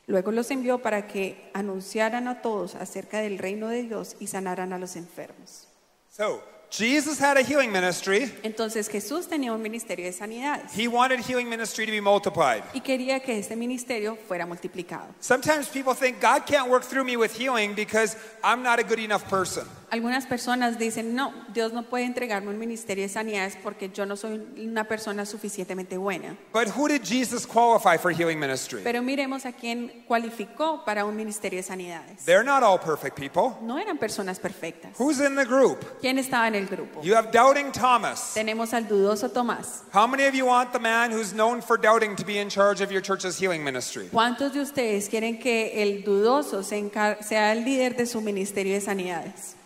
Luego 0.05 0.31
los 0.31 0.51
envió 0.51 0.83
para 0.83 1.07
que 1.07 1.49
anunciaran 1.55 2.27
a 2.27 2.43
todos 2.43 2.75
acerca 2.75 3.19
del 3.19 3.39
reino 3.39 3.69
de 3.69 3.81
Dios 3.81 4.17
y 4.19 4.27
sanaran 4.27 4.71
a 4.71 4.77
los 4.77 4.95
enfermos. 4.95 5.67
So, 6.11 6.43
Jesus 6.69 7.17
had 7.19 7.37
a 7.37 7.41
healing 7.43 7.71
ministry. 7.71 8.29
Entonces 8.43 8.89
Jesús 8.89 9.27
tenía 9.27 9.53
un 9.53 9.61
ministerio 9.61 10.05
de 10.05 10.11
sanidades 10.11 10.73
He 10.73 10.87
wanted 10.87 11.19
healing 11.21 11.49
ministry 11.49 11.85
to 11.85 11.91
be 11.91 12.01
multiplied. 12.01 12.61
y 12.73 12.81
quería 12.81 13.21
que 13.23 13.37
este 13.39 13.55
ministerio 13.55 14.17
fuera 14.27 14.45
multiplicado. 14.45 15.07
Sometimes 15.21 15.69
people 15.69 15.93
think 15.93 16.19
God 16.19 16.45
can't 16.45 16.69
work 16.69 16.83
through 16.83 17.05
me 17.05 17.15
with 17.15 17.31
healing 17.37 17.73
because 17.73 18.17
I'm 18.43 18.63
not 18.63 18.79
a 18.79 18.83
good 18.83 18.99
enough 18.99 19.27
person. 19.29 19.65
Algunas 19.89 20.25
personas 20.25 20.77
dicen, 20.77 21.15
no, 21.15 21.33
Dios 21.53 21.71
no 21.71 21.83
puede 21.83 22.03
entregarme 22.03 22.49
un 22.49 22.59
ministerio 22.59 23.03
de 23.03 23.09
sanidades 23.09 23.57
porque 23.63 23.89
yo 23.89 24.05
no 24.05 24.17
soy 24.17 24.45
una 24.57 24.83
persona 24.83 25.25
suficientemente 25.25 25.97
buena. 25.97 26.35
But 26.51 26.67
who 26.75 26.89
did 26.89 27.03
Jesus 27.03 27.47
qualify 27.47 27.97
for 27.97 28.11
healing 28.11 28.37
ministry? 28.37 28.81
Pero 28.83 29.01
miremos 29.01 29.45
a 29.45 29.53
quién 29.53 30.03
cualificó 30.05 30.83
para 30.83 31.05
un 31.05 31.15
ministerio 31.15 31.59
de 31.59 31.63
sanidades. 31.63 32.25
They're 32.25 32.43
not 32.43 32.63
all 32.63 32.77
perfect 32.77 33.17
people. 33.17 33.57
No 33.61 33.77
eran 33.79 33.97
personas 33.97 34.39
perfectas. 34.39 34.91
Who's 34.99 35.21
in 35.21 35.35
the 35.35 35.45
group? 35.45 35.85
¿Quién 36.01 36.17
estaba 36.17 36.49
en 36.49 36.55
el 36.55 36.67
grupo? 36.67 37.01
You 37.01 37.15
have 37.15 37.31
doubting 37.31 37.71
Thomas. 37.71 38.33
Tenemos 38.33 38.73
al 38.73 38.89
dudoso 38.89 39.29
Tomás. 39.31 39.83
How 39.93 40.05
many 40.05 40.25
of 40.25 40.33
you 40.33 40.45
want 40.47 40.73
the 40.73 40.79
man 40.79 41.11
who's 41.11 41.31
known 41.31 41.61
for 41.61 41.77
doubting 41.77 42.15
to 42.17 42.25
be 42.25 42.39
in 42.39 42.49
charge 42.49 42.81
of 42.81 42.91
your 42.91 43.01
church's 43.01 43.37
healing 43.39 43.63
ministry? 43.63 44.09
¿Cuántos 44.11 44.53
de 44.53 44.59
ustedes 44.59 45.07
quieren 45.07 45.39
que 45.39 45.81
el 45.81 46.03
dudoso 46.03 46.61
sea 46.61 47.53
el 47.53 47.63
líder 47.63 47.95
de 47.95 48.05
su 48.05 48.19
ministerio 48.19 48.73
de 48.73 48.81
sanidades? 48.81 49.56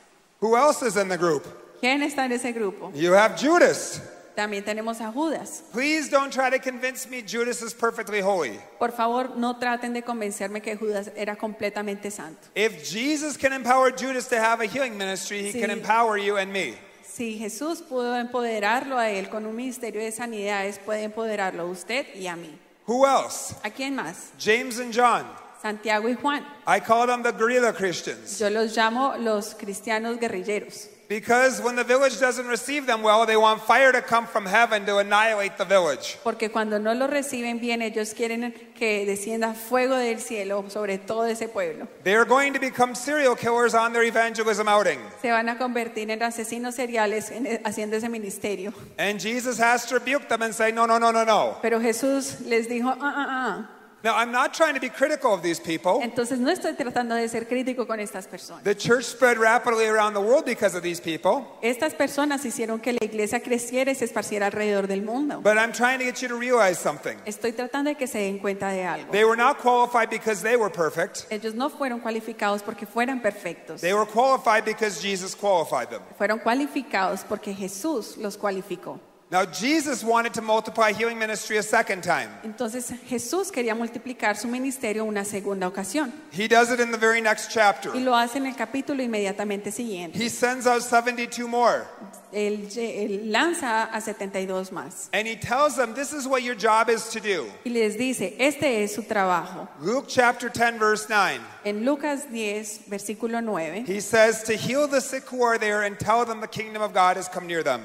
Who 0.41 0.55
else 0.57 0.81
is 0.81 0.97
in 0.97 1.07
the 1.07 1.17
group? 1.17 1.45
¿Quién 1.79 2.01
está 2.03 2.25
en 2.25 2.31
ese 2.33 2.51
grupo? 2.51 2.91
You 2.93 3.13
have 3.13 3.35
Judas. 3.37 4.01
También 4.35 4.63
tenemos 4.63 4.99
a 5.01 5.11
Judas. 5.11 5.61
Please 5.71 6.09
don't 6.09 6.31
try 6.31 6.49
to 6.49 6.57
convince 6.57 7.07
me 7.09 7.21
Judas 7.21 7.61
is 7.61 7.73
perfectly 7.73 8.21
holy. 8.21 8.59
Por 8.79 8.91
favor, 8.91 9.35
no 9.37 9.55
traten 9.59 9.93
de 9.93 10.01
convencerme 10.01 10.61
que 10.63 10.75
Judas 10.77 11.11
era 11.15 11.35
completamente 11.35 12.09
santo. 12.11 12.47
If 12.55 12.83
Jesus 12.83 13.37
can 13.37 13.53
empower 13.53 13.91
Judas 13.91 14.27
to 14.29 14.39
have 14.39 14.61
a 14.61 14.65
healing 14.65 14.97
ministry, 14.97 15.43
he 15.43 15.51
Sí. 15.51 15.59
can 15.61 15.69
empower 15.69 16.17
you 16.17 16.37
and 16.37 16.51
me. 16.51 16.75
Si 17.03 17.37
Jesús 17.37 17.81
pudo 17.81 18.15
empoderarlo 18.17 18.97
a 18.97 19.09
él 19.09 19.29
con 19.29 19.45
un 19.45 19.55
ministerio 19.55 20.01
de 20.01 20.11
sanidades, 20.11 20.79
puede 20.79 21.03
empoderarlo 21.03 21.63
a 21.63 21.65
usted 21.65 22.05
y 22.15 22.25
a 22.27 22.35
mí. 22.35 22.57
Who 22.87 23.05
else? 23.05 23.53
¿A 23.63 23.69
quién 23.69 23.95
más? 23.95 24.31
James 24.39 24.79
and 24.79 24.91
John. 24.93 25.25
Santiago 25.61 26.07
y 26.09 26.15
Juan. 26.15 26.43
I 26.65 26.79
call 26.79 27.07
them 27.07 27.21
the 27.23 27.31
guerrilla 27.31 27.71
Christians 27.73 28.39
Yo 28.39 28.49
los 28.49 28.75
llamo 28.75 29.15
los 29.19 29.53
cristianos 29.55 30.17
guerrilleros. 30.19 30.87
because 31.07 31.61
when 31.61 31.75
the 31.75 31.83
village 31.83 32.17
doesn't 32.21 32.47
receive 32.47 32.85
them 32.85 33.03
well, 33.03 33.25
they 33.25 33.35
want 33.35 33.61
fire 33.61 33.91
to 33.91 34.01
come 34.01 34.25
from 34.25 34.45
heaven 34.45 34.85
to 34.85 34.97
annihilate 34.99 35.57
the 35.57 35.65
village. 35.65 36.17
Porque 36.23 36.49
cuando 36.49 36.79
no 36.79 36.93
lo 36.93 37.05
reciben 37.07 37.59
bien, 37.59 37.81
ellos 37.81 38.13
quieren 38.13 38.53
que 38.73 39.05
descienda 39.05 39.53
fuego 39.53 39.97
del 39.97 40.19
cielo 40.21 40.63
sobre 40.69 40.97
todo 40.99 41.25
ese 41.25 41.49
pueblo. 41.49 41.85
They 42.03 42.15
are 42.15 42.23
going 42.23 42.53
to 42.53 42.59
become 42.61 42.95
serial 42.95 43.35
killers 43.35 43.73
on 43.75 43.91
their 43.91 44.03
evangelism 44.03 44.69
outing. 44.69 44.99
Se 45.21 45.29
van 45.31 45.49
a 45.49 45.57
convertir 45.57 46.09
en 46.09 46.21
asesinos 46.23 46.75
seriales 46.75 47.29
en- 47.29 47.59
haciendo 47.65 47.97
ese 47.97 48.07
ministerio. 48.07 48.73
And 48.97 49.19
Jesus 49.19 49.59
has 49.59 49.85
to 49.87 49.95
rebuke 49.99 50.29
them 50.29 50.41
and 50.43 50.53
say, 50.55 50.71
No, 50.71 50.85
no, 50.85 50.97
no, 50.97 51.11
no, 51.11 51.25
no. 51.25 51.57
Pero 51.61 51.81
Jesús 51.81 52.39
les 52.45 52.69
dijo, 52.69 52.87
ah, 52.87 52.97
ah, 53.01 53.27
ah, 53.29 53.69
Now, 54.03 54.15
I'm 54.15 54.31
not 54.31 54.53
trying 54.55 54.73
to 54.73 54.79
be 54.79 54.89
critical 54.89 55.31
of 55.31 55.43
these 55.43 55.59
people. 55.59 55.99
Entonces 56.01 56.39
no 56.39 56.49
estoy 56.49 56.73
tratando 56.73 57.13
de 57.13 57.29
ser 57.29 57.47
crítico 57.47 57.85
con 57.85 57.99
estas 57.99 58.27
personas. 58.27 58.63
The 58.63 58.73
church 58.73 59.05
spread 59.05 59.37
rapidly 59.37 59.85
around 59.85 60.13
the 60.15 60.21
world 60.21 60.43
because 60.43 60.75
of 60.75 60.81
these 60.81 60.99
people. 60.99 61.45
Estas 61.61 61.93
personas 61.93 62.43
hicieron 62.43 62.81
que 62.81 62.93
la 62.93 63.05
iglesia 63.05 63.41
creciera 63.41 63.91
y 63.91 63.95
se 63.95 64.05
esparciera 64.05 64.47
alrededor 64.47 64.87
del 64.87 65.03
mundo. 65.03 65.41
But 65.41 65.57
I'm 65.57 65.71
trying 65.71 65.99
to 65.99 66.05
get 66.05 66.21
you 66.21 66.27
to 66.29 66.35
realize 66.35 66.79
something. 66.79 67.15
Estoy 67.25 67.53
tratando 67.53 67.91
de 67.91 67.95
que 67.95 68.07
se 68.07 68.17
den 68.19 68.39
cuenta 68.39 68.69
de 68.69 68.83
algo. 68.83 69.11
They 69.11 69.23
were 69.23 69.37
not 69.37 69.59
qualified 69.59 70.09
because 70.09 70.41
they 70.41 70.55
were 70.55 70.71
perfect. 70.71 71.27
Ellos 71.29 71.53
no 71.53 71.69
fueron 71.69 71.99
cualificados 71.99 72.63
porque 72.63 72.87
fueran 72.87 73.21
perfectos. 73.21 73.81
They 73.81 73.93
were 73.93 74.07
qualified 74.07 74.65
because 74.65 74.99
Jesus 74.99 75.35
qualified 75.35 75.89
them. 75.89 76.01
Fueron 76.17 76.39
cualificados 76.39 77.23
porque 77.23 77.53
Jesús 77.53 78.17
los 78.17 78.35
cualificó. 78.35 78.99
Now, 79.31 79.45
Jesus 79.45 80.03
wanted 80.03 80.33
to 80.33 80.41
multiply 80.41 80.91
healing 80.91 81.17
ministry 81.17 81.55
a 81.55 81.63
second 81.63 82.03
time. 82.03 82.29
Entonces 82.43 82.91
Jesús 83.07 83.49
quería 83.49 83.73
multiplicar 83.73 84.35
su 84.35 84.49
ministerio 84.49 85.05
una 85.05 85.23
segunda 85.23 85.67
ocasión. 85.69 86.11
He 86.33 86.49
does 86.49 86.69
it 86.69 86.81
in 86.81 86.91
the 86.91 86.97
very 86.97 87.21
next 87.21 87.49
chapter. 87.49 87.95
Y 87.95 88.01
lo 88.01 88.13
hace 88.13 88.39
en 88.39 88.47
el 88.47 88.55
capítulo 88.55 89.01
inmediatamente 89.01 89.71
siguiente. 89.71 90.17
He 90.17 90.27
sends 90.27 90.67
out 90.67 90.81
72 90.81 91.47
more. 91.47 91.87
Él, 92.33 92.67
él 92.75 93.31
lanza 93.31 93.85
a 93.85 94.01
72 94.01 94.69
más. 94.73 95.07
And 95.13 95.25
he 95.25 95.37
tells 95.37 95.77
them, 95.77 95.93
This 95.93 96.11
is 96.11 96.27
what 96.27 96.43
your 96.43 96.55
job 96.55 96.89
is 96.89 97.07
to 97.11 97.21
do. 97.21 97.49
Y 97.63 97.71
les 97.71 97.95
dice, 97.95 98.35
este 98.37 98.83
es 98.83 98.93
su 98.93 99.03
trabajo. 99.03 99.69
Luke 99.79 100.07
chapter 100.09 100.49
10, 100.49 100.77
verse 100.77 101.07
9. 101.09 101.39
En 101.63 101.85
Lucas 101.85 102.25
10, 102.29 102.89
versículo 102.89 103.41
9, 103.41 103.85
He 103.85 104.01
says, 104.01 104.43
To 104.43 104.57
heal 104.57 104.89
the 104.89 104.99
sick 104.99 105.23
who 105.29 105.41
are 105.41 105.57
there 105.57 105.83
and 105.83 105.97
tell 105.97 106.25
them 106.25 106.41
the 106.41 106.49
kingdom 106.49 106.81
of 106.81 106.93
God 106.93 107.15
has 107.15 107.29
come 107.29 107.47
near 107.47 107.63
them. 107.63 107.83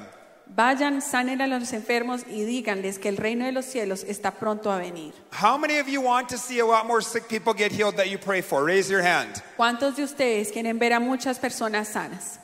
Vayan, 0.55 1.01
sanen 1.01 1.41
a 1.41 1.47
los 1.47 1.73
enfermos 1.73 2.21
y 2.27 2.43
díganles 2.43 2.99
que 2.99 3.09
el 3.09 3.17
reino 3.17 3.45
de 3.45 3.51
los 3.51 3.65
cielos 3.65 4.03
está 4.03 4.31
pronto 4.31 4.71
a 4.71 4.77
venir. 4.77 5.13
How 5.31 5.57
many 5.57 5.77
of 5.79 5.87
you 5.87 6.01
want 6.01 6.29
to 6.29 6.37
see 6.37 6.59
a 6.59 6.65
lot 6.65 6.85
more 6.85 7.01
sick 7.01 7.27
people 7.27 7.53
get 7.53 7.71
healed 7.71 7.95
that 7.97 8.09
you 8.09 8.17
pray 8.17 8.41
for? 8.41 8.63
Raise 8.63 8.89
your 8.89 9.01
hand. 9.01 9.41
¿Cuántos 9.57 9.95
de 9.95 10.03
ustedes 10.03 10.51
quieren 10.51 10.79
ver 10.79 10.93
a 10.93 10.99
muchas 10.99 11.39
personas 11.39 11.87
sanas? 11.87 12.39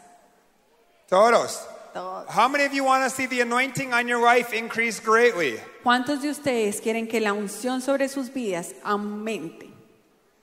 Todos. 1.09 1.65
Todos. 1.93 2.27
How 2.27 2.47
many 2.47 2.65
of 2.65 2.73
you 2.73 2.83
want 2.83 3.03
to 3.03 3.09
see 3.09 3.27
the 3.27 3.41
anointing 3.41 3.93
on 3.93 4.07
your 4.07 4.19
life 4.19 4.53
increase 4.53 4.99
greatly? 4.99 5.59
¿Cuántos 5.83 6.21
de 6.21 6.29
ustedes 6.29 6.81
quieren 6.81 7.07
que 7.07 7.19
la 7.19 7.33
unción 7.33 7.81
sobre 7.81 8.09
sus 8.09 8.29
vidas 8.33 8.73
aumente? 8.83 9.69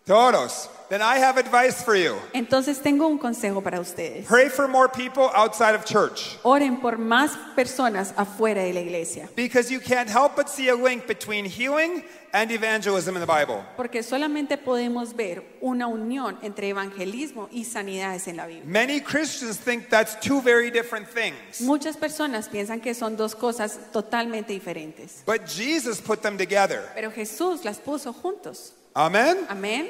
Todos. 0.07 0.69
Then 0.91 1.03
I 1.03 1.19
have 1.19 1.39
advice 1.39 1.85
for 1.85 1.95
you. 1.95 2.17
Entonces 2.35 2.83
tengo 2.83 3.07
un 3.07 3.17
consejo 3.17 3.63
para 3.63 3.79
ustedes. 3.79 4.27
Pray 4.27 4.49
for 4.49 4.67
more 4.67 4.89
people 4.89 5.31
outside 5.37 5.77
of 5.77 5.85
church. 5.85 6.37
Oren 6.43 6.81
por 6.81 6.99
más 6.99 7.31
personas 7.55 8.13
afuera 8.17 8.65
de 8.65 8.73
la 8.73 8.81
iglesia, 8.81 9.29
Because 9.37 9.71
you 9.71 9.79
can't 9.79 10.09
help 10.11 10.35
but 10.35 10.49
see 10.49 10.69
a 10.69 10.75
link 10.75 11.07
between 11.07 11.45
healing 11.45 12.03
and 12.33 12.51
evangelism 12.51 13.15
in 13.15 13.21
the 13.21 13.27
Bible. 13.27 13.65
porque 13.77 14.03
solamente 14.03 14.59
podemos 14.59 15.15
ver 15.15 15.45
una 15.63 15.87
unión 15.87 16.37
entre 16.43 16.71
evangelismo 16.71 17.49
y 17.53 17.65
sanidades 17.65 18.27
en 18.27 18.37
la 18.39 18.47
Biblia. 18.47 18.65
Many 18.67 18.99
Christians 19.01 19.59
think 19.59 19.89
that's 19.91 20.17
two 20.19 20.41
very 20.41 20.73
different 20.73 21.07
things. 21.09 21.61
Muchas 21.61 21.97
personas 21.97 22.49
piensan 22.49 22.81
que 22.83 22.95
son 22.95 23.17
dos 23.17 23.37
cosas 23.37 23.79
totalmente 23.93 24.53
diferentes, 24.53 25.23
But 25.25 25.47
Jesus 25.47 26.01
put 26.01 26.21
them 26.21 26.37
together. 26.37 26.83
pero 26.97 27.13
Jesús 27.13 27.65
las 27.65 27.79
puso 27.79 28.13
juntos. 28.13 28.73
Amen? 28.97 29.47
Amén. 29.49 29.89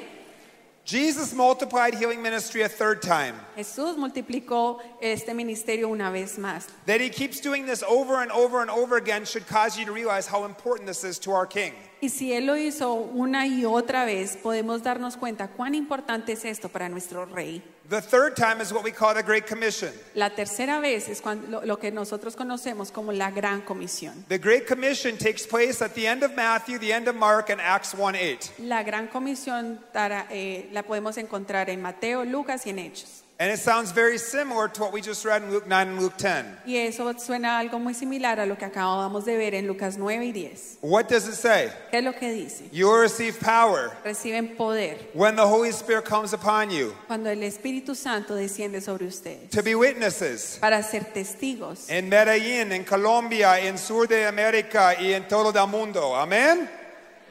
Jesus 0.83 1.33
multiplied 1.33 1.93
healing 1.93 2.21
ministry 2.21 2.63
a 2.63 2.69
third 2.69 3.01
time. 3.01 3.35
Jesús 3.55 3.95
multiplicó 3.97 4.79
este 5.01 5.29
ministerio 5.33 5.89
una 5.89 6.11
vez 6.11 6.37
más. 6.37 6.67
That 6.85 6.99
he 6.99 7.09
keeps 7.09 7.39
doing 7.39 7.65
this 7.65 7.83
over 7.83 8.21
and 8.21 8.31
over 8.31 8.61
and 8.61 8.69
over 8.71 8.97
again 8.97 9.25
should 9.25 9.47
cause 9.47 9.77
you 9.77 9.85
to 9.85 9.91
realize 9.91 10.25
how 10.27 10.45
important 10.45 10.87
this 10.87 11.03
is 11.03 11.19
to 11.19 11.31
our 11.31 11.45
King. 11.45 11.73
Y 12.01 12.09
si 12.09 12.33
Él 12.33 12.47
lo 12.47 12.57
hizo 12.57 12.93
una 12.93 13.45
y 13.45 13.63
otra 13.63 14.05
vez, 14.05 14.35
podemos 14.35 14.81
darnos 14.81 15.17
cuenta 15.17 15.49
cuán 15.49 15.75
importante 15.75 16.31
es 16.31 16.43
esto 16.45 16.67
para 16.67 16.89
nuestro 16.89 17.25
rey. 17.27 17.61
The 17.89 18.01
third 18.01 18.35
time 18.35 18.59
is 18.59 18.71
what 18.71 18.83
we 18.83 18.91
call 18.91 19.13
the 19.13 19.21
Great 19.21 19.47
Commission. 19.47 19.91
La 20.15 20.31
tercera 20.31 20.79
vez 20.79 21.09
es 21.09 21.21
cuando, 21.21 21.47
lo, 21.47 21.65
lo 21.65 21.77
que 21.77 21.91
nosotros 21.91 22.35
conocemos 22.35 22.91
como 22.91 23.11
la 23.11 23.29
gran 23.29 23.61
comisión. 23.61 24.25
The 24.29 24.39
Great 24.39 24.65
Commission 24.65 25.15
takes 25.15 25.45
place 25.45 25.83
at 25.83 25.93
the 25.93 26.07
end 26.07 26.23
of 26.23 26.33
Matthew, 26.35 26.79
the 26.79 26.91
end 26.91 27.07
of 27.07 27.15
Mark, 27.15 27.51
and 27.51 27.61
Acts 27.61 27.93
1 27.93 28.15
8. 28.15 28.53
La 28.59 28.81
gran 28.81 29.07
comisión 29.07 29.79
para, 29.93 30.25
eh, 30.31 30.69
la 30.71 30.81
podemos 30.81 31.17
encontrar 31.17 31.69
en 31.69 31.81
Mateo, 31.81 32.25
Lucas 32.25 32.65
y 32.65 32.71
en 32.71 32.79
Hechos. 32.79 33.23
And 33.41 33.49
it 33.49 33.57
sounds 33.57 33.91
very 33.91 34.19
similar 34.19 34.67
to 34.67 34.81
what 34.81 34.93
we 34.93 35.01
just 35.01 35.25
read 35.25 35.41
in 35.41 35.49
Luke 35.49 35.65
9 35.65 35.87
and 35.87 35.99
Luke 35.99 36.15
10. 36.15 36.59
Y 36.63 36.75
eso 36.75 37.11
suena 37.17 37.57
algo 37.57 37.79
muy 37.79 37.95
similar 37.95 38.39
a 38.39 38.45
lo 38.45 38.55
que 38.55 38.67
acabamos 38.67 39.25
de 39.25 39.35
ver 39.35 39.55
en 39.55 39.65
Lucas 39.65 39.97
9 39.97 40.27
y 40.27 40.31
10. 40.31 40.77
What 40.81 41.07
does 41.09 41.27
it 41.27 41.33
say? 41.33 41.71
¿Qué 41.89 41.97
es 41.97 42.03
lo 42.03 42.13
que 42.13 42.31
dice? 42.31 42.69
You 42.71 42.85
will 42.85 42.99
receive 42.99 43.39
power 43.39 43.97
Reciben 44.05 44.55
poder 44.55 44.95
when 45.15 45.35
the 45.35 45.47
Holy 45.47 45.71
Spirit 45.71 46.05
comes 46.05 46.33
upon 46.33 46.69
you 46.69 46.93
cuando 47.07 47.31
el 47.31 47.41
Espíritu 47.41 47.95
Santo 47.95 48.35
desciende 48.35 48.79
sobre 48.79 49.07
ustedes 49.07 49.49
to 49.49 49.63
be 49.63 49.73
witnesses 49.73 50.59
para 50.61 50.83
ser 50.83 51.05
testigos 51.11 51.89
en 51.89 52.09
Medellín, 52.09 52.71
en 52.71 52.83
Colombia, 52.83 53.59
en 53.59 53.79
Sur 53.79 54.07
de 54.07 54.27
América 54.27 54.93
y 55.01 55.13
en 55.13 55.27
todo 55.27 55.49
el 55.49 55.67
mundo. 55.67 56.15
Amen? 56.15 56.69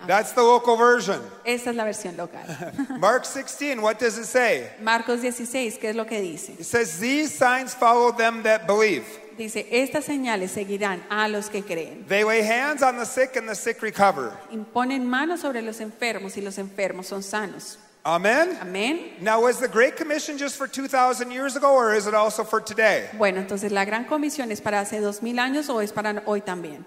That's 0.06 0.32
the 0.32 0.42
local 0.42 0.76
version. 0.76 1.20
Esta 1.44 1.70
es 1.70 1.76
la 1.76 1.84
versión 1.84 2.16
local. 2.16 2.40
Mark 2.98 3.24
16, 3.24 3.80
what 3.80 3.98
does 3.98 4.18
it 4.18 4.26
say? 4.26 4.70
Marcos 4.80 5.20
16, 5.20 5.78
¿qué 5.78 5.90
es 5.90 5.96
lo 5.96 6.04
que 6.04 6.20
dice? 6.20 6.54
It 6.58 6.64
says, 6.64 6.98
These 6.98 7.32
signs 7.34 7.74
follow 7.74 8.12
them 8.12 8.42
that 8.42 8.66
believe. 8.66 9.04
Dice, 9.36 9.66
estas 9.70 10.04
señales 10.04 10.50
seguirán 10.50 11.02
a 11.08 11.26
los 11.28 11.48
que 11.48 11.62
creen. 11.62 12.04
They 12.06 12.24
lay 12.24 12.42
hands 12.42 12.82
on 12.82 12.98
the 12.98 13.06
sick 13.06 13.36
and 13.36 13.48
the 13.48 13.54
sick 13.54 13.80
recover. 13.80 14.32
Imponen 14.52 15.06
manos 15.06 15.40
sobre 15.40 15.62
los 15.62 15.80
enfermos 15.80 16.36
y 16.36 16.42
los 16.42 16.58
enfermos 16.58 17.06
son 17.06 17.22
sanos. 17.22 17.78
Amen? 18.04 18.58
Amén. 18.60 19.16
Now, 19.20 19.42
was 19.42 19.58
the 19.58 19.68
Great 19.68 19.96
Commission 19.96 20.38
just 20.38 20.56
for 20.56 20.66
2,000 20.66 21.30
years 21.30 21.56
ago 21.56 21.74
or 21.74 21.94
is 21.94 22.06
it 22.06 22.14
also 22.14 22.44
for 22.44 22.60
today? 22.60 23.08
Bueno, 23.18 23.40
entonces 23.40 23.72
la 23.72 23.84
gran 23.84 24.04
comisión 24.04 24.50
es 24.50 24.60
para 24.60 24.80
hace 24.80 25.00
dos 25.00 25.22
mil 25.22 25.38
años 25.38 25.68
o 25.68 25.80
es 25.80 25.92
para 25.92 26.22
hoy 26.26 26.40
también. 26.40 26.84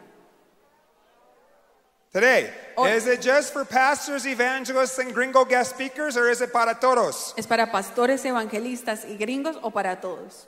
Today. 2.14 2.52
Hoy. 2.78 2.92
Is 2.92 3.08
it 3.08 3.22
just 3.22 3.52
for 3.52 3.66
pastors, 3.66 4.28
evangelists, 4.28 5.00
and 5.00 5.12
gringo 5.16 5.44
guest 5.46 5.72
speakers 5.74 6.16
or 6.16 6.30
is 6.30 6.42
it 6.42 6.54
para 6.54 6.76
todos? 6.80 7.34
¿Es 7.36 7.48
para 7.48 7.66
pastores, 7.66 8.24
evangelistas 8.24 9.04
y 9.06 9.18
gringos 9.18 9.58
o 9.64 9.72
para 9.72 9.96
todos? 10.00 10.46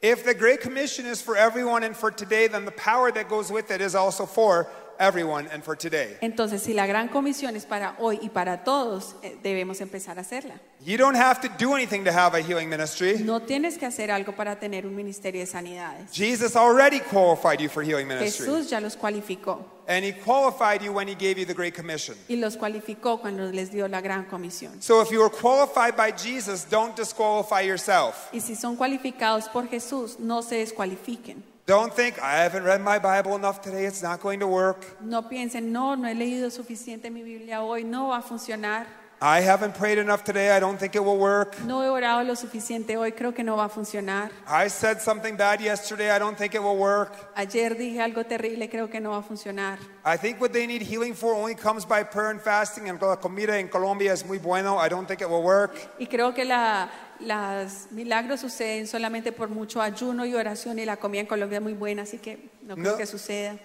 If 0.00 0.24
the 0.24 0.32
Great 0.32 0.60
Commission 0.60 1.06
is 1.06 1.20
for 1.20 1.36
everyone 1.36 1.82
and 1.82 1.96
for 1.96 2.12
today, 2.12 2.46
then 2.46 2.64
the 2.64 2.70
power 2.70 3.10
that 3.10 3.28
goes 3.28 3.50
with 3.50 3.72
it 3.72 3.80
is 3.80 3.96
also 3.96 4.26
for 4.26 4.68
everyone 5.00 5.48
and 5.52 5.64
for 5.64 5.76
today. 5.76 6.16
Entonces, 6.20 6.62
si 6.62 6.74
la 6.74 6.86
gran 6.86 7.08
comisión 7.08 7.56
es 7.56 7.64
para 7.64 7.96
hoy 7.98 8.18
y 8.22 8.28
para 8.28 8.62
todos, 8.62 9.16
eh, 9.22 9.36
debemos 9.42 9.80
empezar 9.80 10.18
a 10.18 10.20
hacerla. 10.20 10.60
You 10.84 10.96
don't 10.96 11.16
have 11.16 11.40
to 11.40 11.48
do 11.58 11.74
anything 11.74 12.04
to 12.04 12.12
have 12.12 12.34
a 12.34 12.42
healing 12.42 12.68
ministry. 12.68 13.18
No 13.18 13.40
tienes 13.40 13.76
que 13.76 13.86
hacer 13.86 14.10
algo 14.10 14.34
para 14.36 14.58
tener 14.58 14.86
un 14.86 14.94
ministerio 14.94 15.40
de 15.40 15.46
sanidades. 15.46 16.10
Jesus 16.12 16.54
already 16.54 17.00
qualified 17.00 17.60
you 17.60 17.68
for 17.68 17.82
healing 17.82 18.06
ministry. 18.06 18.46
Jesús 18.46 18.70
ya 18.70 18.80
los 18.80 18.96
cualificó 18.96 19.64
And 19.88 20.04
he 20.04 20.12
qualified 20.12 20.82
you 20.82 20.92
when 20.92 21.08
he 21.08 21.14
gave 21.14 21.36
you 21.36 21.44
the 21.44 21.54
Great 21.54 21.74
Commission. 21.74 22.14
y 22.28 22.36
los 22.36 22.56
cualificó 22.56 23.20
cuando 23.20 23.50
les 23.50 23.70
dio 23.70 23.88
la 23.88 24.00
gran 24.00 24.24
comisión. 24.26 24.80
So 24.80 25.00
if 25.02 25.10
you 25.10 25.20
were 25.20 25.30
qualified 25.30 25.96
by 25.96 26.12
Jesus, 26.12 26.64
don't 26.64 26.94
disqualify 26.96 27.62
yourself. 27.62 28.28
Y 28.32 28.40
si 28.40 28.54
son 28.54 28.76
cualificados 28.76 29.48
por 29.48 29.66
Jesús, 29.68 30.18
no 30.20 30.42
se 30.42 30.56
descualifiquen. 30.64 31.42
Don't 31.66 31.92
think, 31.92 32.18
I 32.20 32.42
haven't 32.42 32.64
read 32.64 32.80
my 32.80 32.98
Bible 32.98 33.36
enough 33.36 33.60
today, 33.60 33.84
it's 33.84 34.02
not 34.02 34.20
going 34.20 34.40
to 34.40 34.46
work. 34.46 35.00
No 35.00 35.22
piensen, 35.22 35.70
no, 35.70 35.94
no 35.94 36.08
he 36.08 36.14
leído 36.14 36.50
suficiente 36.50 37.10
mi 37.10 37.22
Biblia 37.22 37.62
hoy, 37.62 37.84
no 37.84 38.08
va 38.08 38.18
a 38.18 38.22
funcionar. 38.22 38.86
I 39.22 39.42
haven't 39.42 39.74
prayed 39.74 39.98
enough 39.98 40.24
today, 40.24 40.50
I 40.50 40.58
don't 40.60 40.78
think 40.78 40.94
it 40.94 41.04
will 41.04 41.18
work. 41.18 41.60
No 41.66 41.82
he 41.82 41.88
orado 41.88 42.24
lo 42.24 42.34
suficiente 42.34 42.96
hoy, 42.96 43.12
creo 43.12 43.34
que 43.34 43.44
no 43.44 43.54
va 43.54 43.66
a 43.66 43.68
funcionar. 43.68 44.30
I 44.48 44.68
said 44.68 45.00
something 45.02 45.36
bad 45.36 45.60
yesterday, 45.60 46.10
I 46.10 46.18
don't 46.18 46.38
think 46.38 46.54
it 46.54 46.62
will 46.62 46.78
work. 46.78 47.12
Ayer 47.36 47.76
dije 47.76 48.00
algo 48.00 48.24
terrible, 48.24 48.66
creo 48.70 48.90
que 48.90 48.98
no 48.98 49.10
va 49.10 49.18
a 49.18 49.22
funcionar. 49.22 49.78
I 50.06 50.16
think 50.16 50.40
what 50.40 50.52
they 50.52 50.66
need 50.66 50.80
healing 50.80 51.14
for 51.14 51.34
only 51.34 51.54
comes 51.54 51.84
by 51.84 52.02
prayer 52.02 52.30
and 52.30 52.40
fasting, 52.40 52.88
and 52.88 53.00
la 53.02 53.16
comida 53.16 53.58
en 53.58 53.68
Colombia 53.68 54.12
es 54.14 54.24
muy 54.24 54.38
bueno, 54.38 54.78
I 54.78 54.88
don't 54.88 55.06
think 55.06 55.20
it 55.20 55.28
will 55.28 55.42
work. 55.42 55.76
Y 55.98 56.06
creo 56.06 56.34
que 56.34 56.46
la, 56.46 56.88
los 57.22 57.90
milagros 57.92 58.40
suceden 58.40 58.86
solamente 58.86 59.32
por 59.32 59.48
mucho 59.48 59.80
ayuno 59.82 60.24
y 60.26 60.34
oración 60.34 60.78
y 60.78 60.84
la 60.84 60.96
comida 60.96 61.20
en 61.20 61.26
Colombia 61.26 61.58
es 61.58 61.62
muy 61.62 61.74
buena, 61.74 62.02
así 62.02 62.18
que 62.18 62.48
no 62.62 62.74
creo 62.76 62.92
No. 62.92 62.96
que 62.98 63.06
suceda. 63.06 63.56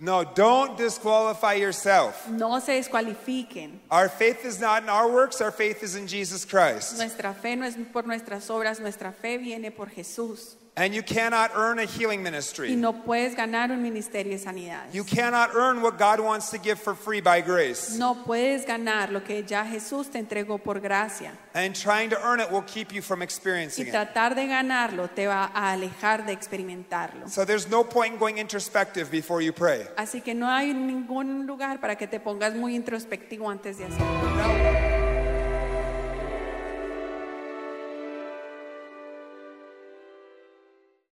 No, 0.00 0.22
don't 0.24 0.78
disqualify 0.78 1.54
yourself. 1.60 2.28
No 2.28 2.60
se 2.60 2.72
descualifiquen. 2.80 3.80
Our 3.90 4.08
faith 4.08 4.44
is 4.44 4.60
not 4.60 4.84
in 4.84 4.88
our 4.88 5.10
works, 5.10 5.40
our 5.40 5.50
faith 5.50 5.82
is 5.82 5.96
in 5.96 6.06
Jesus 6.06 6.44
Christ. 6.46 6.96
Nuestra 6.98 7.34
fe 7.34 7.56
no 7.56 7.64
es 7.66 7.74
por 7.92 8.06
nuestras 8.06 8.48
obras, 8.48 8.78
nuestra 8.78 9.10
fe 9.12 9.38
viene 9.38 9.72
por 9.72 9.88
Jesús. 9.90 10.56
And 10.78 10.94
you 10.94 11.02
cannot 11.02 11.50
earn 11.56 11.80
a 11.80 11.86
healing 11.86 12.20
y 12.20 12.22
ministry. 12.22 12.76
no 12.76 12.92
puedes 12.92 13.34
ganar 13.34 13.72
un 13.72 13.82
ministerio 13.82 14.32
de 14.32 14.38
sanidades. 14.38 14.94
You 14.94 15.02
cannot 15.02 15.50
earn 15.56 15.82
what 15.82 15.98
God 15.98 16.20
wants 16.20 16.50
to 16.50 16.58
give 16.58 16.78
for 16.78 16.94
free 16.94 17.20
by 17.20 17.40
grace. 17.40 17.98
No 17.98 18.14
puedes 18.24 18.64
ganar 18.64 19.10
lo 19.10 19.24
que 19.24 19.42
ya 19.42 19.64
Jesús 19.64 20.08
te 20.08 20.20
entregó 20.20 20.62
por 20.62 20.78
gracia. 20.78 21.32
And 21.52 21.74
trying 21.74 22.10
to 22.10 22.16
earn 22.24 22.38
it 22.38 22.48
will 22.52 22.62
keep 22.62 22.92
you 22.92 23.02
from 23.02 23.22
experiencing 23.22 23.88
it. 23.88 23.92
tratar 23.92 24.36
de 24.36 24.46
ganarlo 24.46 25.08
te 25.10 25.26
va 25.26 25.50
a 25.52 25.72
alejar 25.72 26.24
de 26.24 26.32
experimentarlo. 26.32 27.28
So 27.28 27.44
there's 27.44 27.68
no 27.68 27.82
point 27.82 28.12
in 28.12 28.18
going 28.20 28.38
introspective 28.38 29.10
before 29.10 29.42
you 29.42 29.52
pray. 29.52 29.84
Así 29.96 30.22
que 30.22 30.32
no 30.32 30.48
hay 30.48 30.72
ningún 30.74 31.44
lugar 31.44 31.80
para 31.80 31.96
que 31.96 32.06
te 32.06 32.20
pongas 32.20 32.54
muy 32.54 32.76
introspectivo 32.76 33.50
antes 33.50 33.78
de 33.78 33.86
hacerlo. 33.86 34.97